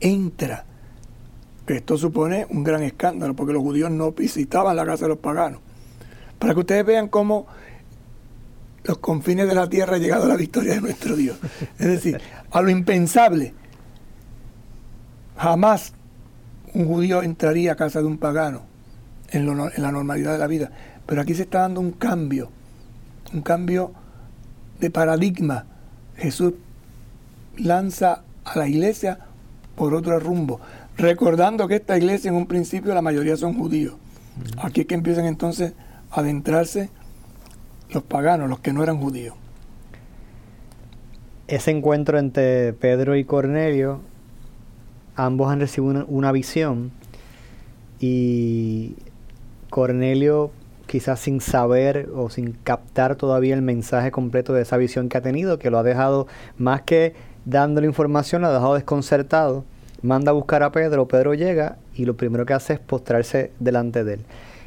[0.00, 0.64] Entra.
[1.66, 5.60] Esto supone un gran escándalo porque los judíos no visitaban la casa de los paganos.
[6.38, 7.46] Para que ustedes vean cómo
[8.84, 11.38] los confines de la tierra ha llegado la victoria de nuestro Dios.
[11.78, 12.20] Es decir,
[12.50, 13.52] a lo impensable.
[15.36, 15.92] Jamás
[16.72, 18.75] un judío entraría a casa de un pagano
[19.36, 20.70] en, en, la normalidad de la vida.
[21.06, 22.50] Pero aquí se está dando un cambio,
[23.32, 23.92] un cambio
[24.80, 25.66] de paradigma.
[26.16, 26.54] Jesús
[27.56, 29.18] lanza a la iglesia
[29.76, 30.60] por otro rumbo,
[30.96, 33.94] recordando que esta iglesia en un principio la mayoría son judíos.
[34.58, 35.72] Aquí es que empiezan entonces
[36.10, 36.90] a adentrarse
[37.90, 39.34] los paganos, los que no eran judíos.
[41.46, 44.00] Ese encuentro entre Pedro y Cornelio,
[45.14, 46.90] ambos han recibido una, visión
[48.00, 48.96] y
[49.76, 50.52] Cornelio
[50.86, 55.20] quizás sin saber o sin captar todavía el mensaje completo de esa visión que ha
[55.20, 57.12] tenido, que lo ha dejado más que
[57.44, 59.66] dándole información, lo ha dejado desconcertado,
[60.00, 64.02] manda a buscar a Pedro, Pedro llega y lo primero que hace es postrarse delante
[64.02, 64.20] de él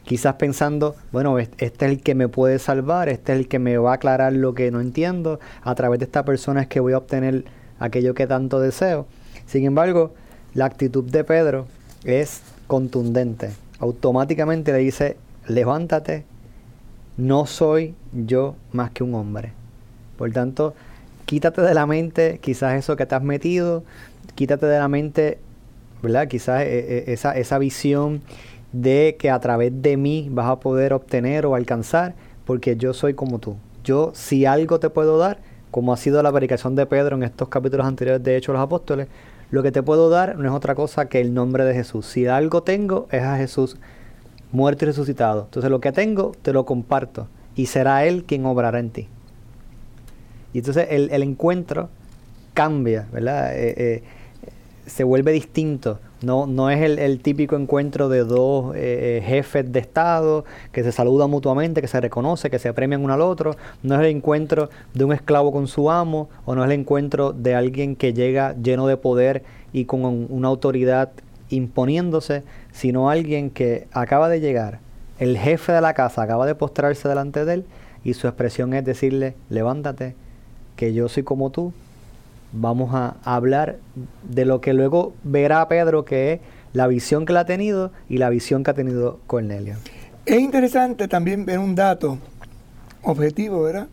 [0.04, 3.80] quizás pensando, bueno, este es el que me puede salvar, este es el que me
[3.80, 6.94] va a aclarar lo que no entiendo, a través de esta persona es que voy
[6.94, 7.46] a obtener
[7.80, 9.08] aquello que tanto deseo.
[9.48, 10.14] Sin embargo,
[10.54, 11.66] la actitud de Pedro
[12.04, 13.50] es contundente.
[13.80, 16.26] Automáticamente le dice, levántate,
[17.18, 19.54] no soy yo más que un hombre.
[20.18, 20.74] Por tanto,
[21.26, 23.84] quítate de la mente quizás eso que te has metido,
[24.36, 25.38] quítate de la mente,
[26.02, 26.28] ¿verdad?
[26.28, 28.22] Quizás eh, eh, esa, esa visión
[28.72, 32.16] de que a través de mí vas a poder obtener o alcanzar,
[32.46, 33.56] porque yo soy como tú.
[33.84, 35.40] Yo, si algo te puedo dar,
[35.72, 38.66] como ha sido la predicación de Pedro en estos capítulos anteriores de Hechos de los
[38.66, 39.08] Apóstoles,
[39.52, 42.06] lo que te puedo dar no es otra cosa que el nombre de Jesús.
[42.06, 43.78] Si algo tengo, es a Jesús
[44.52, 45.46] muerto y resucitado.
[45.46, 47.28] Entonces lo que tengo, te lo comparto.
[47.56, 49.08] Y será Él quien obrará en ti.
[50.54, 51.90] Y entonces el, encuentro
[52.54, 53.56] cambia, ¿verdad?
[53.56, 54.04] Eh, eh,
[54.86, 59.80] se vuelve distinto no, no es el, típico encuentro de dos eh, eh, jefes de
[59.80, 63.56] Estado que se saludan mutuamente, que se reconoce, que se premian uno al otro.
[63.84, 67.32] No es el encuentro de un esclavo con su amo o no es el encuentro
[67.32, 71.12] de alguien que llega lleno de poder y con una autoridad
[71.50, 74.80] imponiéndose, sino alguien que acaba de llegar,
[75.20, 77.66] el jefe de la casa acaba de postrarse delante de él
[78.04, 80.16] y su expresión es decirle, levántate,
[80.76, 81.74] que yo soy como tú,
[82.52, 83.80] vamos a hablar
[84.24, 86.40] de lo que luego verá Pedro, que es
[86.74, 89.76] la visión que él ha tenido y la visión que ha tenido Cornelio.
[90.26, 92.20] Es interesante también ver un dato
[93.02, 93.88] objetivo, ¿verdad?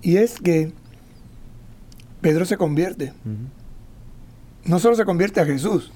[0.00, 0.72] Y es que
[2.20, 3.12] Pedro se convierte.
[4.64, 5.92] No solo se convierte a Jesús,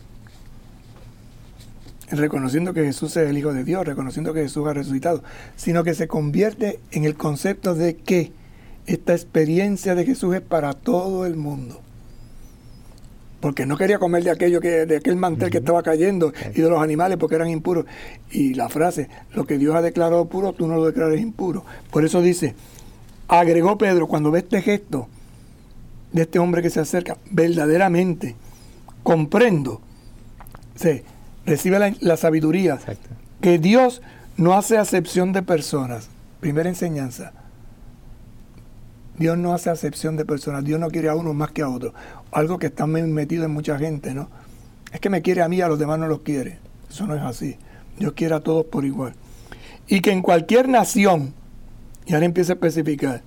[2.10, 5.22] reconociendo que Jesús es el Hijo de Dios, reconociendo que Jesús ha resucitado,
[5.56, 8.32] sino que se convierte en el concepto de que
[8.86, 11.80] esta experiencia de Jesús es para todo el mundo.
[13.40, 16.70] Porque no quería comer de aquello que, de aquel mantel que estaba cayendo y de
[16.70, 17.84] los animales porque eran impuros.
[18.30, 21.64] Y la frase, lo que Dios ha declarado puro, tú no lo declares impuro.
[21.90, 22.54] Por eso dice,
[23.28, 25.08] agregó Pedro, cuando ve este gesto
[26.12, 28.36] de este hombre que se acerca, verdaderamente
[29.02, 29.80] comprendo,
[30.74, 31.04] se
[31.44, 32.78] recibe la, sabiduría,
[33.40, 34.02] que Dios
[34.36, 36.08] no hace acepción de personas.
[36.40, 37.32] Primera enseñanza.
[39.18, 40.64] Dios no hace acepción de personas.
[40.64, 41.94] Dios no quiere a uno más que a otro.
[42.32, 44.28] Algo que está metido en mucha gente, ¿no?
[44.92, 46.58] Es que me quiere a mí, a los demás no los quiere.
[46.90, 47.56] Eso no es así.
[47.98, 49.14] Dios quiere a todos por igual.
[49.88, 51.32] Y que en cualquier nación,
[52.06, 53.22] y ahora empieza a especificar,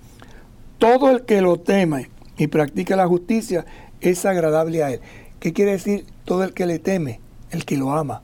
[0.78, 3.66] todo el que lo teme y practica la justicia
[4.00, 5.02] es agradable a él.
[5.40, 7.20] ¿Qué quiere decir todo el que le teme?
[7.52, 8.24] El que lo ama.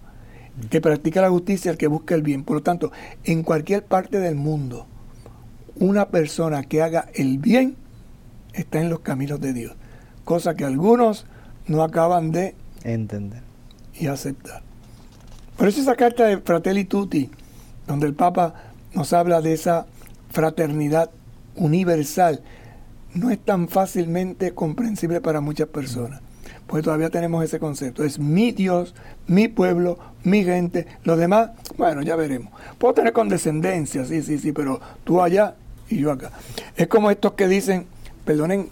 [0.70, 2.43] Que practica la justicia, el que busca el bien.
[2.43, 2.91] Por lo tanto,
[3.24, 4.88] en cualquier parte del mundo,
[5.80, 7.76] una persona que haga el bien
[8.54, 9.74] está en los caminos de Dios.
[10.24, 11.26] Cosa que algunos
[11.68, 13.42] no acaban de entender
[13.94, 14.64] y aceptar.
[15.58, 17.30] Por eso esa carta de Fratelli Tutti,
[17.88, 18.54] donde el Papa
[18.94, 19.86] nos habla de esa
[20.32, 21.12] fraternidad
[21.56, 22.42] universal
[23.14, 26.22] no es tan fácilmente comprensible para muchas personas.
[26.68, 28.04] Porque todavía tenemos ese concepto.
[28.04, 28.94] Es mi Dios,
[29.28, 30.88] mi pueblo, mi gente.
[31.04, 32.52] Los demás, bueno, ya veremos.
[32.78, 35.56] Puedo tener condescendencia, sí, sí, sí, pero tú allá
[35.90, 36.32] y yo acá.
[36.76, 37.86] Es como estos que dicen,
[38.24, 38.70] perdonen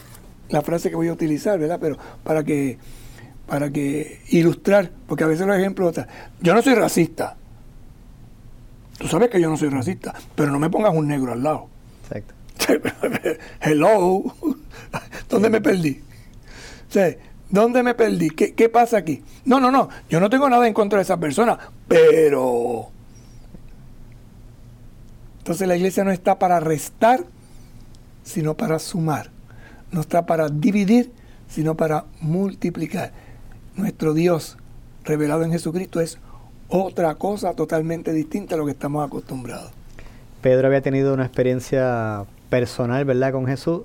[0.49, 1.79] la frase que voy a utilizar, ¿verdad?
[1.81, 2.77] Pero para que,
[3.47, 5.95] para que ilustrar, porque a veces los ejemplos,
[6.41, 7.35] yo no soy racista.
[8.97, 11.67] Tú sabes que yo no soy racista, pero no me pongas un negro al lado.
[12.03, 12.33] Exacto.
[13.61, 14.23] Hello,
[15.29, 16.01] ¿dónde me perdí?
[17.49, 18.29] ¿Dónde me perdí?
[18.29, 19.23] ¿Qué, ¿Qué pasa aquí?
[19.45, 21.57] No, no, no, yo no tengo nada en contra de esa persona,
[21.87, 22.92] pero...
[25.43, 27.25] Entonces la iglesia no está para restar,
[28.23, 29.29] sino para sumar.
[29.91, 31.11] No está para dividir,
[31.49, 33.11] sino para multiplicar.
[33.75, 34.55] Nuestro Dios
[35.03, 36.17] revelado en Jesucristo es
[36.69, 39.73] otra cosa totalmente distinta a lo que estamos acostumbrados.
[40.41, 43.33] Pedro había tenido una experiencia personal, ¿verdad?
[43.33, 43.81] Con Jesús,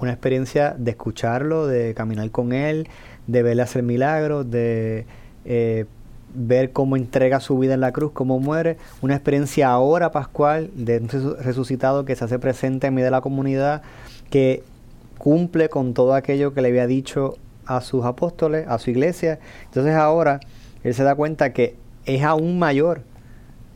[0.00, 2.86] una experiencia de escucharlo, de caminar con Él,
[3.26, 5.06] de verle hacer milagros, de
[5.44, 5.86] eh,
[6.34, 10.98] ver cómo entrega su vida en la cruz, cómo muere, una experiencia ahora pascual de
[10.98, 11.08] un
[11.38, 13.82] resucitado que se hace presente en medio de la comunidad,
[14.30, 14.62] que
[15.18, 19.38] cumple con todo aquello que le había dicho a sus apóstoles, a su iglesia.
[19.66, 20.40] Entonces ahora
[20.84, 21.76] él se da cuenta que
[22.06, 23.02] es aún mayor,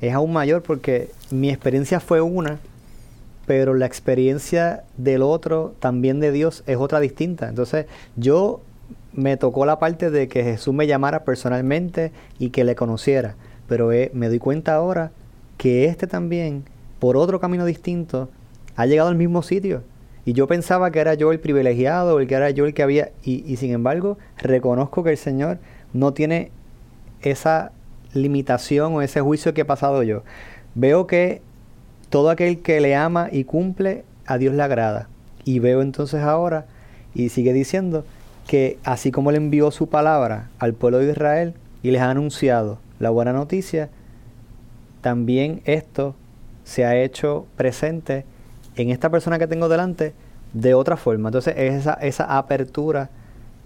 [0.00, 2.59] es aún mayor porque mi experiencia fue una,
[3.46, 7.48] pero la experiencia del otro, también de Dios, es otra distinta.
[7.48, 7.86] Entonces,
[8.16, 8.62] yo
[9.13, 13.37] me tocó la parte de que Jesús me llamara personalmente y que le conociera,
[13.69, 15.13] pero eh, me doy cuenta ahora
[15.59, 16.65] que este también,
[16.99, 18.29] por otro camino distinto,
[18.77, 19.83] ha llegado al mismo sitio.
[20.25, 23.11] Y yo pensaba que era yo el privilegiado, el que era yo el que había,
[23.25, 25.59] y, y sin embargo, reconozco que el Señor
[25.93, 26.51] no tiene
[27.23, 27.73] esa
[28.15, 30.23] limitación o ese juicio que he pasado yo.
[30.75, 31.43] Veo que
[32.09, 35.09] todo aquel que le ama y cumple, a Dios le agrada.
[35.45, 36.67] Y veo entonces ahora,
[37.15, 38.05] y sigue diciendo,
[38.47, 42.78] que así como le envió su palabra al pueblo de Israel y les ha anunciado
[42.99, 43.90] la buena noticia,
[45.01, 46.14] también esto
[46.64, 48.24] se ha hecho presente
[48.76, 50.14] en esta persona que tengo delante
[50.53, 51.28] de otra forma.
[51.28, 53.11] Entonces es esa, esa apertura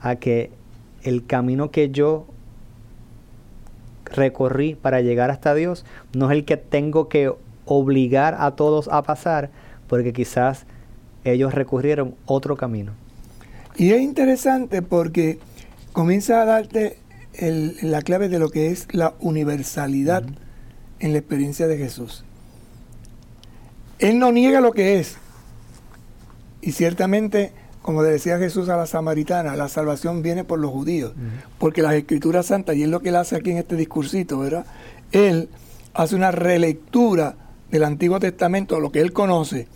[0.00, 0.50] a que
[1.02, 2.26] el camino que yo
[4.04, 7.32] recorrí para llegar hasta Dios no es el que tengo que
[7.64, 9.50] obligar a todos a pasar
[9.88, 10.66] porque quizás
[11.24, 12.92] ellos recurrieron otro camino.
[13.78, 15.38] Y es interesante porque
[15.92, 16.98] comienza a darte
[17.82, 20.24] la clave de lo que es la universalidad
[20.98, 22.24] en la experiencia de Jesús.
[23.98, 25.16] Él no niega lo que es.
[26.62, 27.52] Y ciertamente,
[27.82, 31.12] como decía Jesús a la samaritana, la salvación viene por los judíos.
[31.58, 34.66] Porque las escrituras santas, y es lo que él hace aquí en este discursito, ¿verdad?
[35.12, 35.50] Él
[35.92, 37.36] hace una relectura
[37.70, 39.68] del Antiguo Testamento, lo que él conoce,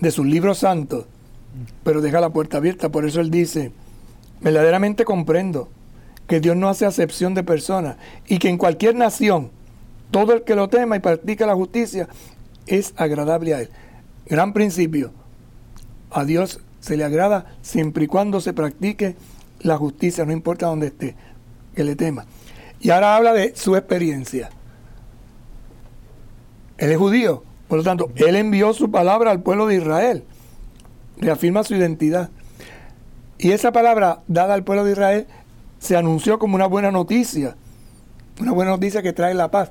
[0.00, 1.06] de sus libros santos,
[1.84, 2.90] pero deja la puerta abierta.
[2.90, 3.72] Por eso él dice,
[4.40, 5.68] verdaderamente comprendo
[6.26, 7.96] que Dios no hace acepción de personas
[8.26, 9.50] y que en cualquier nación,
[10.10, 12.08] todo el que lo tema y practica la justicia
[12.66, 13.70] es agradable a él.
[14.26, 15.12] Gran principio.
[16.10, 19.16] A Dios se le agrada siempre y cuando se practique
[19.60, 21.16] la justicia, no importa dónde esté,
[21.74, 22.26] que le tema.
[22.80, 24.50] Y ahora habla de su experiencia.
[26.76, 27.44] Él es judío.
[27.68, 30.24] Por lo tanto, Él envió su palabra al pueblo de Israel.
[31.18, 32.30] Reafirma su identidad.
[33.38, 35.26] Y esa palabra dada al pueblo de Israel
[35.78, 37.56] se anunció como una buena noticia.
[38.40, 39.70] Una buena noticia que trae la paz.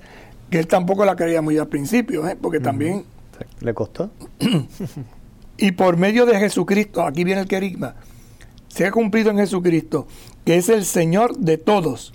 [0.50, 2.38] Que él tampoco la creía muy al principio, ¿eh?
[2.40, 3.06] porque también...
[3.60, 4.12] ¿Le costó?
[5.58, 7.96] y por medio de Jesucristo, aquí viene el querigma,
[8.68, 10.08] se ha cumplido en Jesucristo,
[10.46, 12.14] que es el Señor de todos.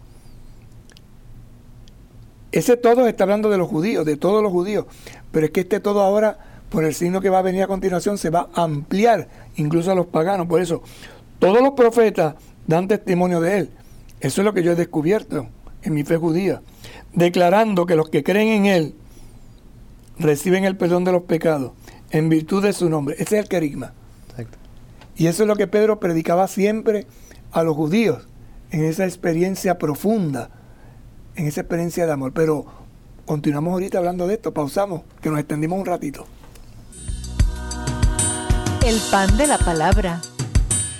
[2.53, 4.87] Ese todo está hablando de los judíos, de todos los judíos,
[5.33, 8.19] pero es que este todo ahora, por el signo que va a venir a continuación,
[8.19, 10.47] se va a ampliar incluso a los paganos.
[10.47, 10.83] Por eso,
[11.39, 12.35] todos los profetas
[12.67, 13.71] dan testimonio de él.
[14.21, 15.49] Eso es lo que yo he descubierto
[15.83, 16.63] en mi fe judía,
[17.13, 18.95] declarando que los que creen en él
[20.19, 21.73] reciben el perdón de los pecados
[22.11, 23.17] en virtud de su nombre.
[23.19, 23.93] Ese es el querigma.
[25.17, 27.07] Y eso es lo que Pedro predicaba siempre
[27.53, 28.27] a los judíos,
[28.71, 30.51] en esa experiencia profunda,
[31.37, 32.33] en esa experiencia de amor.
[32.35, 32.67] Pero
[33.25, 36.27] continuamos ahorita hablando de esto, pausamos, que nos extendimos un ratito.
[38.87, 40.21] El pan de la palabra.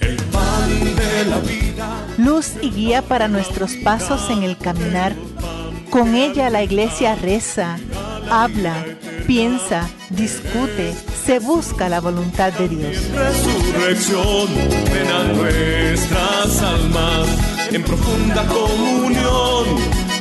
[0.01, 2.05] El pan de la vida.
[2.19, 5.15] Luz y guía para nuestros pasos en el caminar.
[5.91, 7.79] Con ella la iglesia reza,
[8.29, 8.85] habla,
[9.29, 12.97] piensa, discute, se busca la voluntad de Dios.
[13.15, 14.49] Resurrección,
[14.93, 17.29] ven a nuestras almas
[17.71, 19.65] en profunda comunión,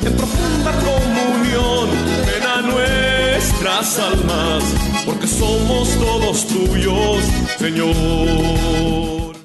[0.06, 1.90] en profunda comunión,
[2.28, 4.64] ven a nuestras almas,
[5.06, 7.24] porque somos todos tuyos,
[7.60, 9.36] Señor.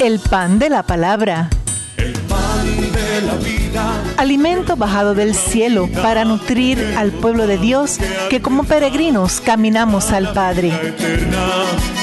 [0.00, 1.48] El pan de la palabra.
[1.96, 4.02] El pan de la vida.
[4.16, 10.32] Alimento bajado del cielo para nutrir al pueblo de Dios que como peregrinos caminamos al
[10.32, 10.72] Padre.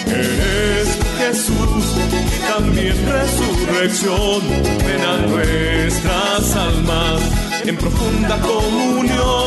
[0.07, 1.95] eres Jesús,
[2.47, 4.41] también resurrección,
[4.85, 7.21] ven a nuestras almas
[7.65, 9.38] en profunda comunión,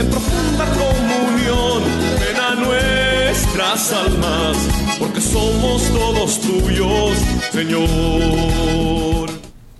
[0.00, 1.82] en profunda comunión,
[2.20, 4.56] ven a nuestras almas,
[4.98, 7.18] porque somos todos tuyos,
[7.50, 9.30] Señor.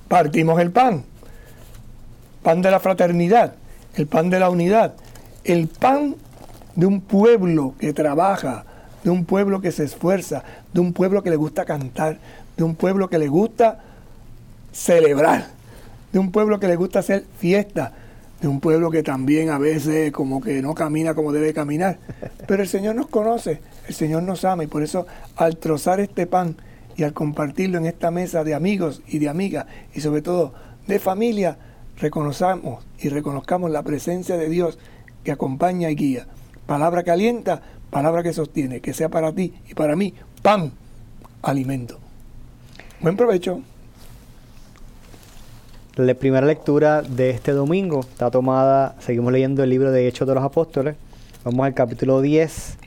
[0.08, 1.04] Partimos el pan,
[2.42, 3.54] pan de la fraternidad,
[3.94, 4.94] el pan de la unidad,
[5.44, 6.16] el pan
[6.74, 8.64] de un pueblo que trabaja,
[9.04, 10.42] de un pueblo que se esfuerza,
[10.72, 12.18] de un pueblo que le gusta cantar,
[12.56, 13.80] de un pueblo que le gusta
[14.72, 15.48] celebrar,
[16.12, 17.92] de un pueblo que le gusta hacer fiesta,
[18.40, 21.98] de un pueblo que también a veces como que no camina como debe caminar.
[22.46, 26.26] Pero el Señor nos conoce, el Señor nos ama y por eso al trozar este
[26.26, 26.56] pan
[26.96, 30.52] y al compartirlo en esta mesa de amigos y de amigas y sobre todo
[30.86, 31.58] de familia,
[31.98, 34.78] reconozcamos y reconozcamos la presencia de Dios
[35.24, 36.26] que acompaña y guía.
[36.66, 40.72] Palabra que alienta, palabra que sostiene, que sea para ti y para mí pan,
[41.42, 41.98] alimento.
[43.00, 43.62] Buen provecho.
[45.98, 50.34] La primera lectura de este domingo está tomada, seguimos leyendo el libro de Hechos de
[50.36, 50.94] los Apóstoles.
[51.42, 52.78] Vamos al capítulo 10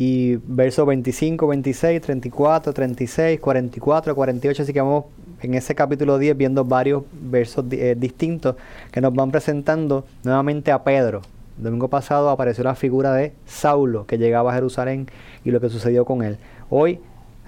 [0.00, 4.62] y versos 25, 26, 34, 36, 44, 48.
[4.64, 5.04] Así que vamos
[5.40, 8.56] en ese capítulo 10 viendo varios versos eh, distintos
[8.90, 11.22] que nos van presentando nuevamente a Pedro.
[11.58, 15.06] El domingo pasado apareció la figura de Saulo que llegaba a Jerusalén
[15.44, 16.38] y lo que sucedió con él.
[16.70, 16.98] Hoy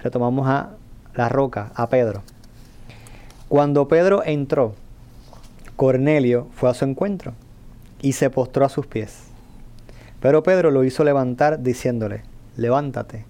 [0.01, 0.69] retomamos a
[1.15, 2.23] la roca, a Pedro.
[3.49, 4.75] Cuando Pedro entró,
[5.75, 7.33] Cornelio fue a su encuentro
[7.99, 9.23] y se postró a sus pies.
[10.21, 12.21] Pero Pedro lo hizo levantar diciéndole,
[12.57, 13.25] levántate,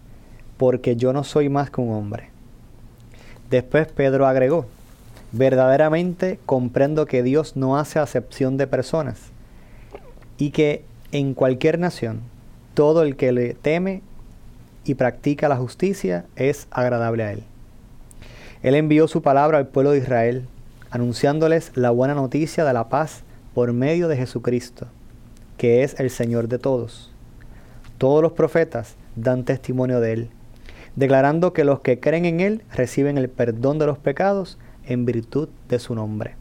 [0.57, 2.31] porque yo no soy más que un hombre.
[3.49, 4.65] Después Pedro agregó,
[5.31, 9.19] verdaderamente comprendo que Dios no hace acepción de personas
[10.37, 12.19] y que en cualquier nación
[12.73, 14.01] todo el que le teme
[14.83, 17.43] y practica la justicia es agradable a él.
[18.61, 20.45] Él envió su palabra al pueblo de Israel,
[20.91, 24.87] anunciándoles la buena noticia de la paz por medio de Jesucristo,
[25.55, 27.09] que es el Señor de todos.
[27.97, 30.29] Todos los profetas dan testimonio de Él,
[30.97, 35.47] declarando que los que creen en Él reciben el perdón de los pecados en virtud
[35.69, 36.35] de su nombre.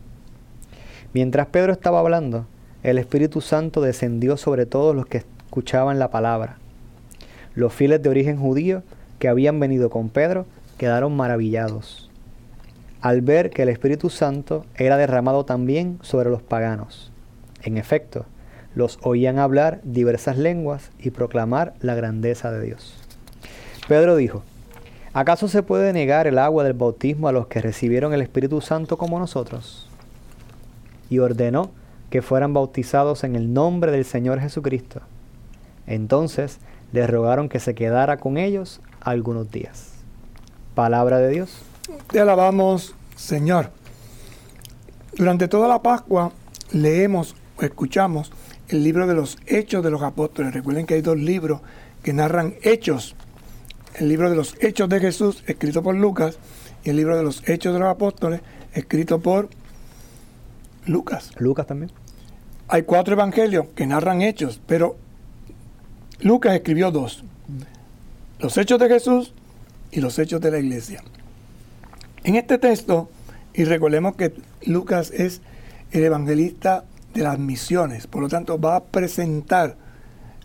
[1.12, 2.46] Mientras Pedro estaba hablando,
[2.82, 6.58] el Espíritu Santo descendió sobre todos los que escuchaban la palabra.
[7.54, 8.82] Los fieles de origen judío
[9.20, 10.46] que habían venido con Pedro
[10.78, 12.07] quedaron maravillados
[13.00, 17.12] al ver que el Espíritu Santo era derramado también sobre los paganos.
[17.62, 18.26] En efecto,
[18.74, 22.96] los oían hablar diversas lenguas y proclamar la grandeza de Dios.
[23.88, 24.42] Pedro dijo,
[25.12, 28.98] ¿acaso se puede negar el agua del bautismo a los que recibieron el Espíritu Santo
[28.98, 29.88] como nosotros?
[31.10, 31.70] Y ordenó
[32.10, 35.00] que fueran bautizados en el nombre del Señor Jesucristo.
[35.86, 36.58] Entonces
[36.92, 39.92] les rogaron que se quedara con ellos algunos días.
[40.74, 41.62] Palabra de Dios.
[42.10, 43.70] Te alabamos, Señor.
[45.16, 46.32] Durante toda la Pascua
[46.72, 48.30] leemos o escuchamos
[48.68, 50.52] el libro de los Hechos de los Apóstoles.
[50.52, 51.60] Recuerden que hay dos libros
[52.02, 53.16] que narran hechos.
[53.94, 56.38] El libro de los Hechos de Jesús, escrito por Lucas,
[56.84, 58.40] y el libro de los Hechos de los Apóstoles,
[58.74, 59.48] escrito por
[60.86, 61.32] Lucas.
[61.38, 61.90] Lucas también.
[62.68, 64.96] Hay cuatro evangelios que narran hechos, pero
[66.20, 67.24] Lucas escribió dos,
[68.38, 69.32] los hechos de Jesús
[69.90, 71.02] y los hechos de la iglesia.
[72.28, 73.08] En este texto,
[73.54, 74.34] y recordemos que
[74.66, 75.40] Lucas es
[75.92, 79.76] el evangelista de las misiones, por lo tanto va a presentar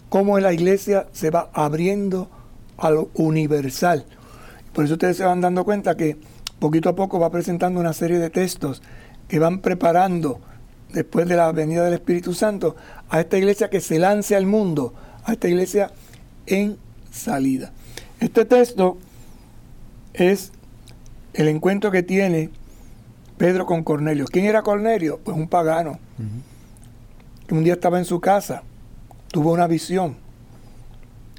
[0.08, 2.30] cómo la iglesia se va abriendo
[2.78, 4.06] a lo universal.
[4.72, 6.16] Por eso ustedes se van dando cuenta que
[6.58, 8.82] poquito a poco va presentando una serie de textos
[9.28, 10.40] que van preparando
[10.94, 12.78] después de la venida del Espíritu Santo
[13.10, 14.94] a esta iglesia que se lance al mundo,
[15.26, 15.92] a esta iglesia
[16.46, 16.78] en
[17.12, 17.74] salida.
[18.22, 18.98] Este texto
[20.14, 20.54] es
[21.34, 22.50] el encuentro que tiene
[23.38, 24.26] Pedro con Cornelio.
[24.26, 25.20] ¿Quién era Cornelio?
[25.24, 26.00] Pues un pagano.
[27.48, 28.64] que Un día estaba en su casa,
[29.32, 30.18] tuvo una visión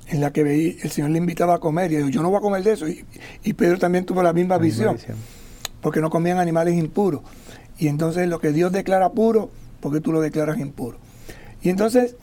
[0.09, 2.39] en la que veía, el Señor le invitaba a comer y dijo, yo no voy
[2.39, 2.87] a comer de eso.
[2.89, 4.99] Y, Pedro también tuvo la misma, visión,
[5.81, 7.23] porque no comían animales impuros.
[7.79, 10.99] Y entonces lo que Dios declara puro, porque tú lo declaras impuro.
[11.63, 12.17] Y entonces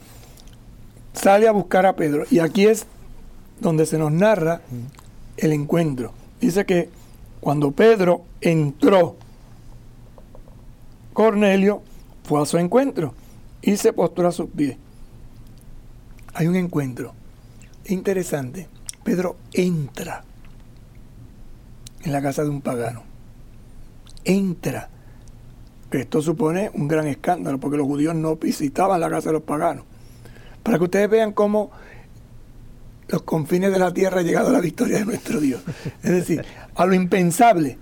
[1.13, 2.25] sale a buscar a Pedro.
[2.29, 2.85] Y aquí es
[3.59, 4.61] donde se nos narra
[5.37, 6.13] el encuentro.
[6.39, 6.89] Dice que
[7.41, 9.17] cuando Pedro entró,
[11.11, 11.81] Cornelio
[12.23, 13.13] fue a su encuentro
[13.61, 14.77] y se postró a sus pies.
[16.33, 17.13] Hay un encuentro
[17.87, 18.69] interesante.
[19.03, 20.23] Pedro entra
[22.03, 23.03] en la casa de un pagano.
[24.23, 24.89] Entra.
[25.91, 29.83] Esto supone un gran escándalo porque los judíos no visitaban la casa de los paganos.
[30.63, 31.71] Para que ustedes vean cómo
[33.11, 35.61] los confines de la tierra ha llegado la victoria de nuestro Dios.
[36.01, 36.45] Es decir,
[36.75, 37.77] a lo impensable.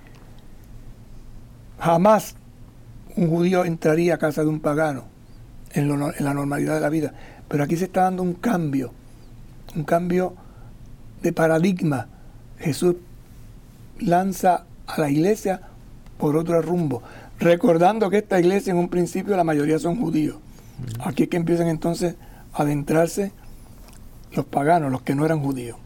[1.79, 2.35] Jamás
[3.15, 5.05] un judío entraría a casa de un pagano
[5.73, 7.13] en, en la normalidad de la vida.
[7.47, 8.93] Pero aquí se está dando un cambio
[9.75, 10.33] un cambio
[11.21, 12.07] de paradigma.
[12.57, 12.95] Jesús
[13.99, 15.61] lanza a la iglesia
[16.17, 17.01] por otro rumbo,
[17.39, 20.37] recordando que esta iglesia en un principio la mayoría son judíos.
[20.99, 22.15] Aquí es que empiezan entonces
[22.53, 23.31] a adentrarse
[24.33, 25.77] los paganos, los que no eran judíos.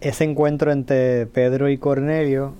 [0.00, 2.54] Ese encuentro entre Pedro y Cornelio,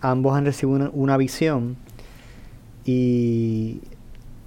[0.00, 1.76] ambos han recibido una, visión
[2.84, 3.80] y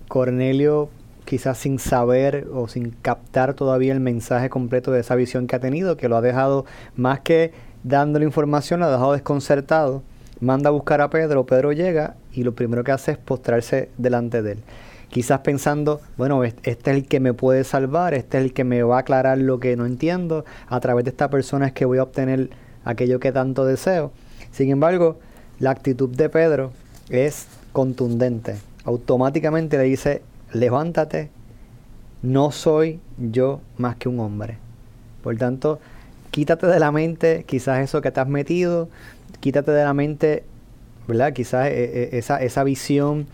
[0.07, 0.89] Cornelio
[1.25, 5.59] quizás sin saber o sin captar todavía el mensaje completo de esa visión que ha
[5.59, 6.65] tenido, que lo ha dejado
[6.95, 7.53] más que
[7.83, 10.01] dándole información, lo ha dejado desconcertado.
[10.39, 14.41] Manda a buscar a Pedro, Pedro llega y lo primero que hace es postrarse delante
[14.41, 14.63] de él.
[15.15, 18.83] Quizás pensando, bueno, este es el que me puede salvar, este es el que me
[18.83, 21.99] va a aclarar lo que no entiendo, a través de esta persona es que voy
[21.99, 22.49] a obtener
[22.83, 24.11] aquello que tanto deseo.
[24.51, 25.17] Sin embargo,
[25.57, 26.73] la actitud de Pedro
[27.09, 28.57] es contundente.
[28.83, 31.29] Automáticamente le dice, levántate,
[32.21, 34.57] no soy yo más que un hombre.
[35.23, 35.79] Por tanto,
[36.31, 38.89] quítate de la mente quizás eso que te has metido,
[39.39, 40.43] quítate de la mente,
[41.07, 41.31] ¿verdad?
[41.31, 43.27] Quizás eh, eh, esa, esa visión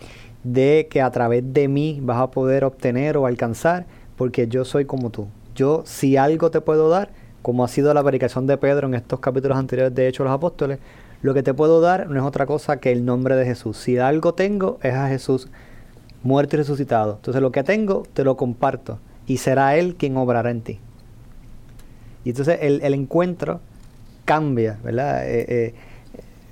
[0.44, 3.86] de que a través de mí vas a poder obtener o alcanzar,
[4.16, 5.28] porque yo soy como tú.
[5.56, 7.10] Yo, si algo te puedo dar,
[7.42, 10.36] como ha sido la predicación de Pedro en estos capítulos anteriores de Hechos de los
[10.36, 10.80] Apóstoles,
[11.22, 13.78] lo que te puedo dar no es otra cosa que el nombre de Jesús.
[13.78, 15.50] Si algo tengo, es a Jesús
[16.24, 17.16] muerto y resucitado.
[17.16, 20.80] Entonces lo que tengo te lo comparto y será Él quien obrará en ti.
[22.24, 23.60] Y entonces el, encuentro
[24.26, 25.28] cambia, ¿verdad?
[25.28, 25.74] Eh, eh,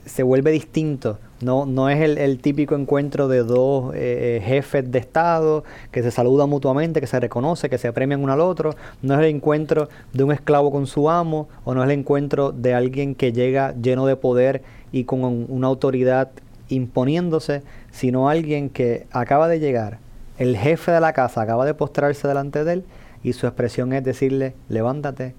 [0.05, 1.19] se vuelve distinto.
[1.41, 6.49] No, no es el, típico encuentro de dos eh, jefes de Estado que se saludan
[6.49, 8.75] mutuamente, que se reconoce, que se premian uno al otro.
[9.01, 12.51] No es el encuentro de un esclavo con su amo o no es el encuentro
[12.51, 16.29] de alguien que llega lleno de poder y con una autoridad
[16.69, 19.99] imponiéndose, sino alguien que acaba de llegar,
[20.37, 22.85] el jefe de la casa acaba de postrarse delante de él
[23.23, 25.33] y su expresión es decirle, levántate,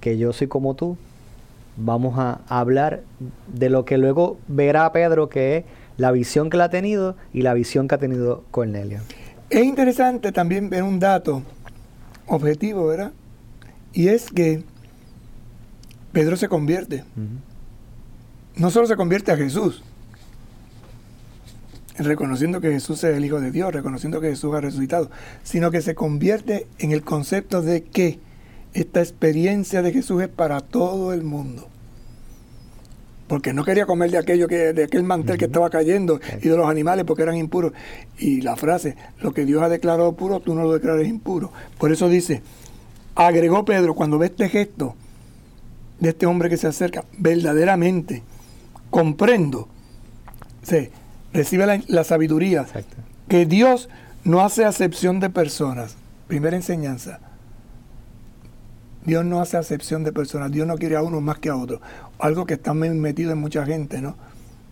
[0.00, 0.98] que yo soy como tú,
[1.76, 3.02] vamos a hablar
[3.52, 5.64] de lo que luego verá Pedro, que es
[5.96, 9.00] la visión que le ha tenido y la visión que ha tenido Cornelio.
[9.50, 11.42] Es interesante también ver un dato
[12.26, 13.12] objetivo, ¿verdad?
[13.92, 14.64] Y es que
[16.12, 17.04] Pedro se convierte.
[18.56, 19.82] No solo se convierte a Jesús,
[21.98, 25.10] reconociendo que Jesús es el Hijo de Dios, reconociendo que Jesús ha resucitado,
[25.42, 28.18] sino que se convierte en el concepto de que
[28.74, 31.68] esta experiencia de Jesús es para todo el mundo.
[33.28, 36.56] Porque no quería comer de aquello que, de aquel mantel que estaba cayendo y de
[36.56, 37.72] los animales porque eran impuros.
[38.18, 41.50] Y la frase, lo que Dios ha declarado puro, tú no lo declares impuro.
[41.78, 42.42] Por eso dice,
[43.14, 44.94] agregó Pedro, cuando ve este gesto
[46.00, 48.22] de este hombre que se acerca, verdaderamente
[48.90, 49.68] comprendo.
[50.62, 50.90] Sí,
[51.32, 52.66] recibe la, sabiduría.
[53.28, 53.88] Que Dios
[54.22, 55.96] no hace acepción de personas.
[56.28, 57.20] Primera enseñanza.
[59.04, 60.50] Dios no hace acepción de personas.
[60.50, 61.80] Dios no quiere a uno más que a otro.
[62.18, 64.16] Algo que está metido en mucha gente, ¿no?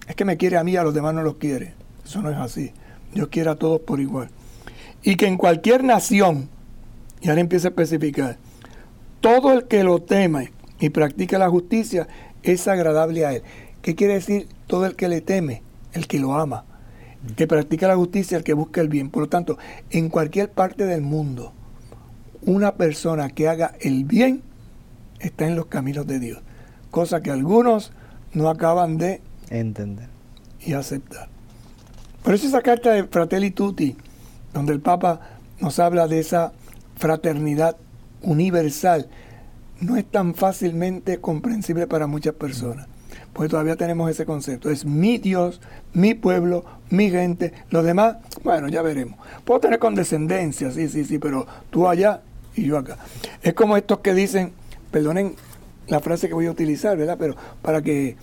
[0.09, 1.75] Es que me quiere a mí, a los demás no los quiere.
[2.05, 2.73] Eso no es así.
[3.15, 4.31] Dios quiere a todos por igual.
[5.03, 6.49] Y que en cualquier nación
[7.21, 8.39] Y ahora empieza a especificar.
[9.21, 12.09] Todo el que lo teme y practica la justicia
[12.43, 13.43] es agradable a él.
[13.83, 15.63] ¿Qué quiere decir todo el que le teme?
[15.93, 16.65] El que lo ama.
[17.37, 19.11] Que practica la justicia, el que busca el bien.
[19.11, 19.59] Por lo tanto,
[19.91, 21.53] en cualquier parte del mundo,
[22.45, 24.43] una persona que haga el bien
[25.21, 26.41] está en los caminos de Dios.
[26.91, 27.93] Cosa que algunos
[28.35, 29.21] no acaban de
[29.51, 30.09] entender
[30.61, 31.29] y aceptar.
[32.23, 33.97] Por eso esa carta de Fratelli Tutti,
[34.53, 35.21] donde el Papa
[35.61, 36.53] nos habla de esa
[36.97, 37.77] fraternidad
[38.23, 39.09] universal,
[39.81, 42.87] no es tan fácilmente comprensible para muchas personas.
[43.33, 44.71] Porque todavía tenemos ese concepto.
[44.71, 45.61] Es mi Dios,
[45.95, 47.53] mi pueblo, mi gente.
[47.71, 49.19] Los demás, bueno, ya veremos.
[49.45, 52.21] Puedo tener condescendencia, sí, sí, sí, pero tú allá
[52.57, 52.99] y yo acá.
[53.43, 54.53] Es como estos que dicen,
[54.91, 55.35] perdonen
[55.89, 57.17] la frase que voy a utilizar, ¿verdad?
[57.19, 58.17] Pero para que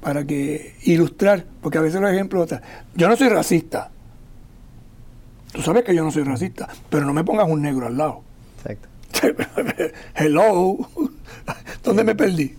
[0.00, 2.48] para que ilustrar, porque a veces los ejemplos,
[2.94, 3.90] yo no soy racista.
[5.52, 8.22] Tú sabes que yo no soy racista, pero no me pongas un negro al lado.
[8.58, 8.88] Exacto.
[10.14, 10.76] Hello.
[11.82, 12.54] ¿Dónde me perdí?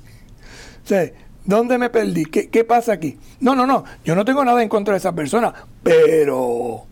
[1.45, 2.25] ¿Dónde me perdí?
[2.25, 3.17] ¿Qué, ¿Qué pasa aquí?
[3.39, 3.83] No, no, no.
[4.03, 5.53] Yo no tengo nada en contra de esa persona,
[5.83, 6.88] pero...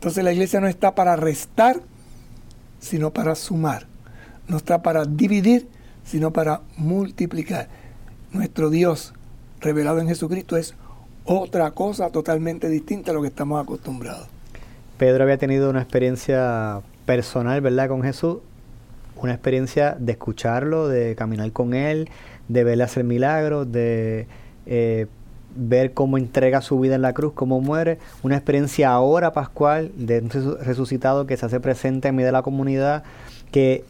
[0.00, 1.78] Entonces la iglesia no está para restar,
[2.78, 3.86] sino para sumar.
[4.48, 5.68] No está para dividir,
[6.04, 7.68] sino para multiplicar
[8.32, 9.12] nuestro Dios
[9.60, 10.74] revelado en Jesucristo es
[11.26, 14.26] otra cosa totalmente distinta a lo que estamos acostumbrados.
[14.96, 18.38] Pedro había tenido una experiencia personal, ¿verdad?, con Jesús,
[19.16, 22.08] una experiencia de escucharlo, de caminar con él,
[22.48, 24.26] de verle hacer milagros, de
[24.64, 25.08] eh,
[25.54, 30.20] ver cómo entrega su vida en la cruz, cómo muere, una experiencia ahora pascual de
[30.20, 30.30] un
[30.60, 33.02] resucitado que se hace presente en medio de la comunidad,
[33.50, 33.84] que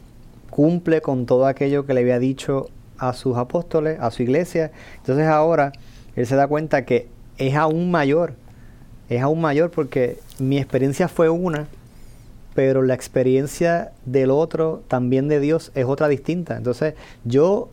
[0.49, 4.71] cumple con todo aquello que le había dicho a sus apóstoles, a su iglesia.
[4.97, 5.71] Entonces ahora
[6.15, 7.07] él se da cuenta que
[7.37, 8.33] es aún mayor,
[9.09, 11.67] es aún mayor porque mi experiencia fue una,
[12.53, 16.57] pero la experiencia del otro, también de Dios, es otra distinta.
[16.57, 17.69] Entonces yo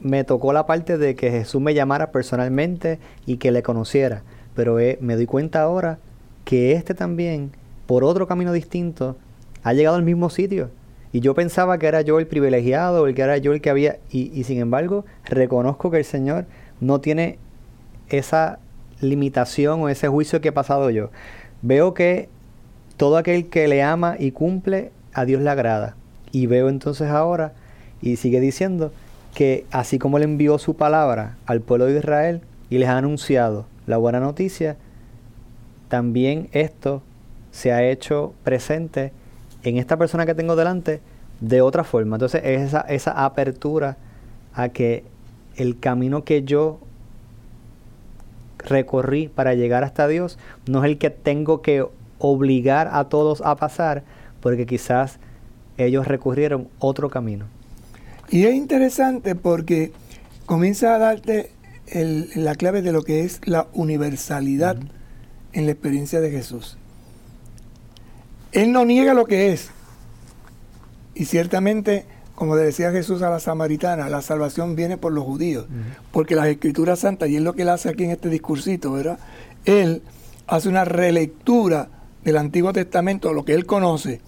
[0.00, 4.22] me tocó la parte de que Jesús me llamara personalmente y que le conociera,
[4.54, 5.98] pero eh, me doy cuenta ahora
[6.44, 7.52] que este también,
[7.86, 9.16] por otro camino distinto,
[9.62, 10.70] ha llegado al mismo sitio
[11.12, 13.98] y yo pensaba que era yo el privilegiado, el que era yo el que había,
[14.10, 16.46] y, sin embargo reconozco que el Señor
[16.80, 17.38] no tiene
[18.08, 18.58] esa
[19.00, 21.10] limitación o ese juicio que he pasado yo.
[21.62, 22.28] Veo que
[22.96, 25.96] todo aquel que le ama y cumple, a Dios le agrada.
[26.32, 27.54] Y veo entonces ahora,
[28.00, 28.92] y sigue diciendo,
[29.34, 33.66] que así como le envió su palabra al pueblo de Israel y les ha anunciado
[33.86, 34.76] la buena noticia,
[35.88, 37.02] también esto
[37.50, 39.12] se ha hecho presente
[39.62, 41.00] en esta persona que tengo delante
[41.40, 42.16] de otra forma.
[42.16, 43.96] Entonces es esa, esa apertura
[44.54, 45.04] a que
[45.56, 46.80] el camino que yo
[48.58, 51.86] recorrí para llegar hasta Dios no es el que tengo que
[52.18, 54.02] obligar a todos a pasar,
[54.40, 55.18] porque quizás
[55.78, 57.46] ellos recurrieron otro camino.
[58.30, 59.92] Y es interesante porque
[60.46, 61.50] comienza a darte
[61.92, 64.76] la clave de lo que es la universalidad
[65.52, 66.78] en la experiencia de Jesús.
[68.52, 69.70] Él no niega lo que es.
[71.14, 72.04] Y ciertamente,
[72.36, 75.66] como decía Jesús a la samaritana, la salvación viene por los judíos.
[76.12, 79.18] Porque las escrituras santas, y es lo que él hace aquí en este discursito, ¿verdad?
[79.64, 80.02] Él
[80.46, 81.88] hace una relectura
[82.22, 84.20] del Antiguo Testamento, lo que él conoce,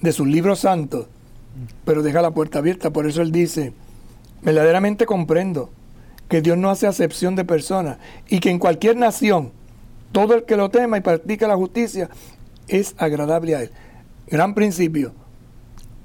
[0.00, 1.06] de sus libros santos,
[1.84, 2.90] pero deja la puerta abierta.
[2.90, 3.72] Por eso él dice,
[4.42, 5.70] verdaderamente comprendo
[6.28, 7.98] que Dios no hace acepción de personas
[8.28, 9.52] y que en cualquier nación,
[10.12, 12.08] todo el que lo tema y practica la justicia
[12.68, 13.70] es agradable a Él.
[14.26, 15.12] Gran principio.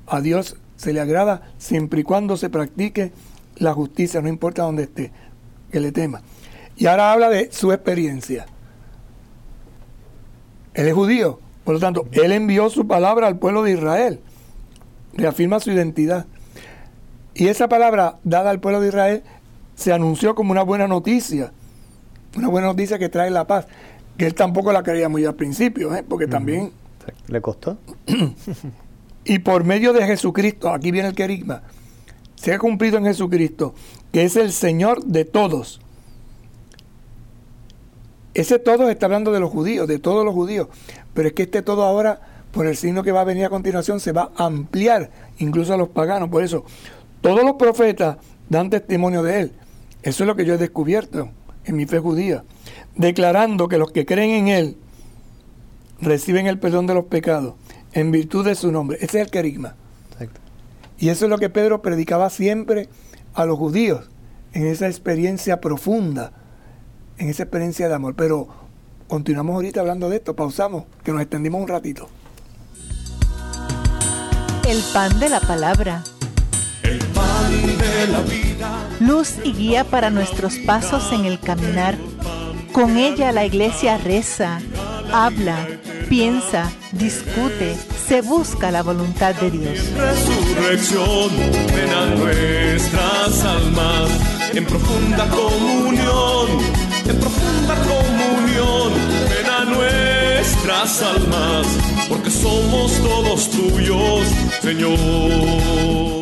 [0.07, 3.11] A Dios se le agrada siempre y cuando se practique
[3.57, 5.11] la justicia, no importa dónde esté,
[5.71, 6.21] que le tema.
[6.77, 8.45] Y ahora habla de su experiencia.
[10.73, 14.21] Él es judío, por lo tanto, Él envió su palabra al pueblo de Israel.
[15.13, 16.25] Reafirma su identidad.
[17.33, 19.23] Y esa palabra dada al pueblo de Israel
[19.75, 21.51] se anunció como una buena noticia.
[22.35, 23.67] Una buena noticia que trae la paz
[24.19, 26.03] que él tampoco la creía muy al principio, ¿eh?
[26.07, 26.73] porque también...
[27.27, 27.77] ¿Le costó?
[29.23, 31.63] y por medio de Jesucristo, aquí viene el querigma,
[32.35, 33.73] se ha cumplido en Jesucristo,
[34.11, 35.79] que es el Señor de todos.
[38.33, 40.67] Ese todo está hablando de los judíos, de todos los judíos,
[41.13, 42.19] pero es que este todo ahora,
[42.51, 45.77] por el signo que va a venir a continuación, se va a ampliar incluso a
[45.77, 46.29] los paganos.
[46.29, 46.65] Por eso,
[47.21, 48.17] todos los profetas
[48.49, 49.51] dan testimonio de él.
[50.01, 51.29] Eso es lo que yo he descubierto
[51.65, 52.43] en mi fe judía
[52.99, 54.77] declarando que los que creen en Él
[56.01, 57.55] reciben el perdón de los pecados
[57.93, 58.97] en virtud de su nombre.
[58.97, 59.75] Ese es el querigma.
[60.97, 62.89] Y eso es lo que Pedro predicaba siempre
[63.33, 64.09] a los judíos,
[64.51, 66.33] en esa experiencia profunda,
[67.17, 68.15] en esa experiencia de amor.
[68.17, 68.49] Pero
[69.07, 72.09] continuamos ahorita hablando de esto, pausamos, que nos extendimos un ratito.
[74.69, 76.03] El pan de la palabra.
[76.83, 78.87] El pan de la vida.
[78.99, 81.97] Luz y guía para nuestros pasos en el caminar.
[82.71, 84.59] Con ella la iglesia reza,
[85.11, 85.67] habla,
[86.07, 87.75] piensa, discute,
[88.07, 89.79] se busca la voluntad de Dios.
[89.97, 91.29] Resurrección,
[91.75, 94.11] ven a nuestras almas
[94.53, 96.47] en profunda comunión,
[97.07, 98.93] en profunda comunión,
[99.31, 101.67] ven a nuestras almas,
[102.09, 104.27] porque somos todos tuyos,
[104.61, 106.18] Señor.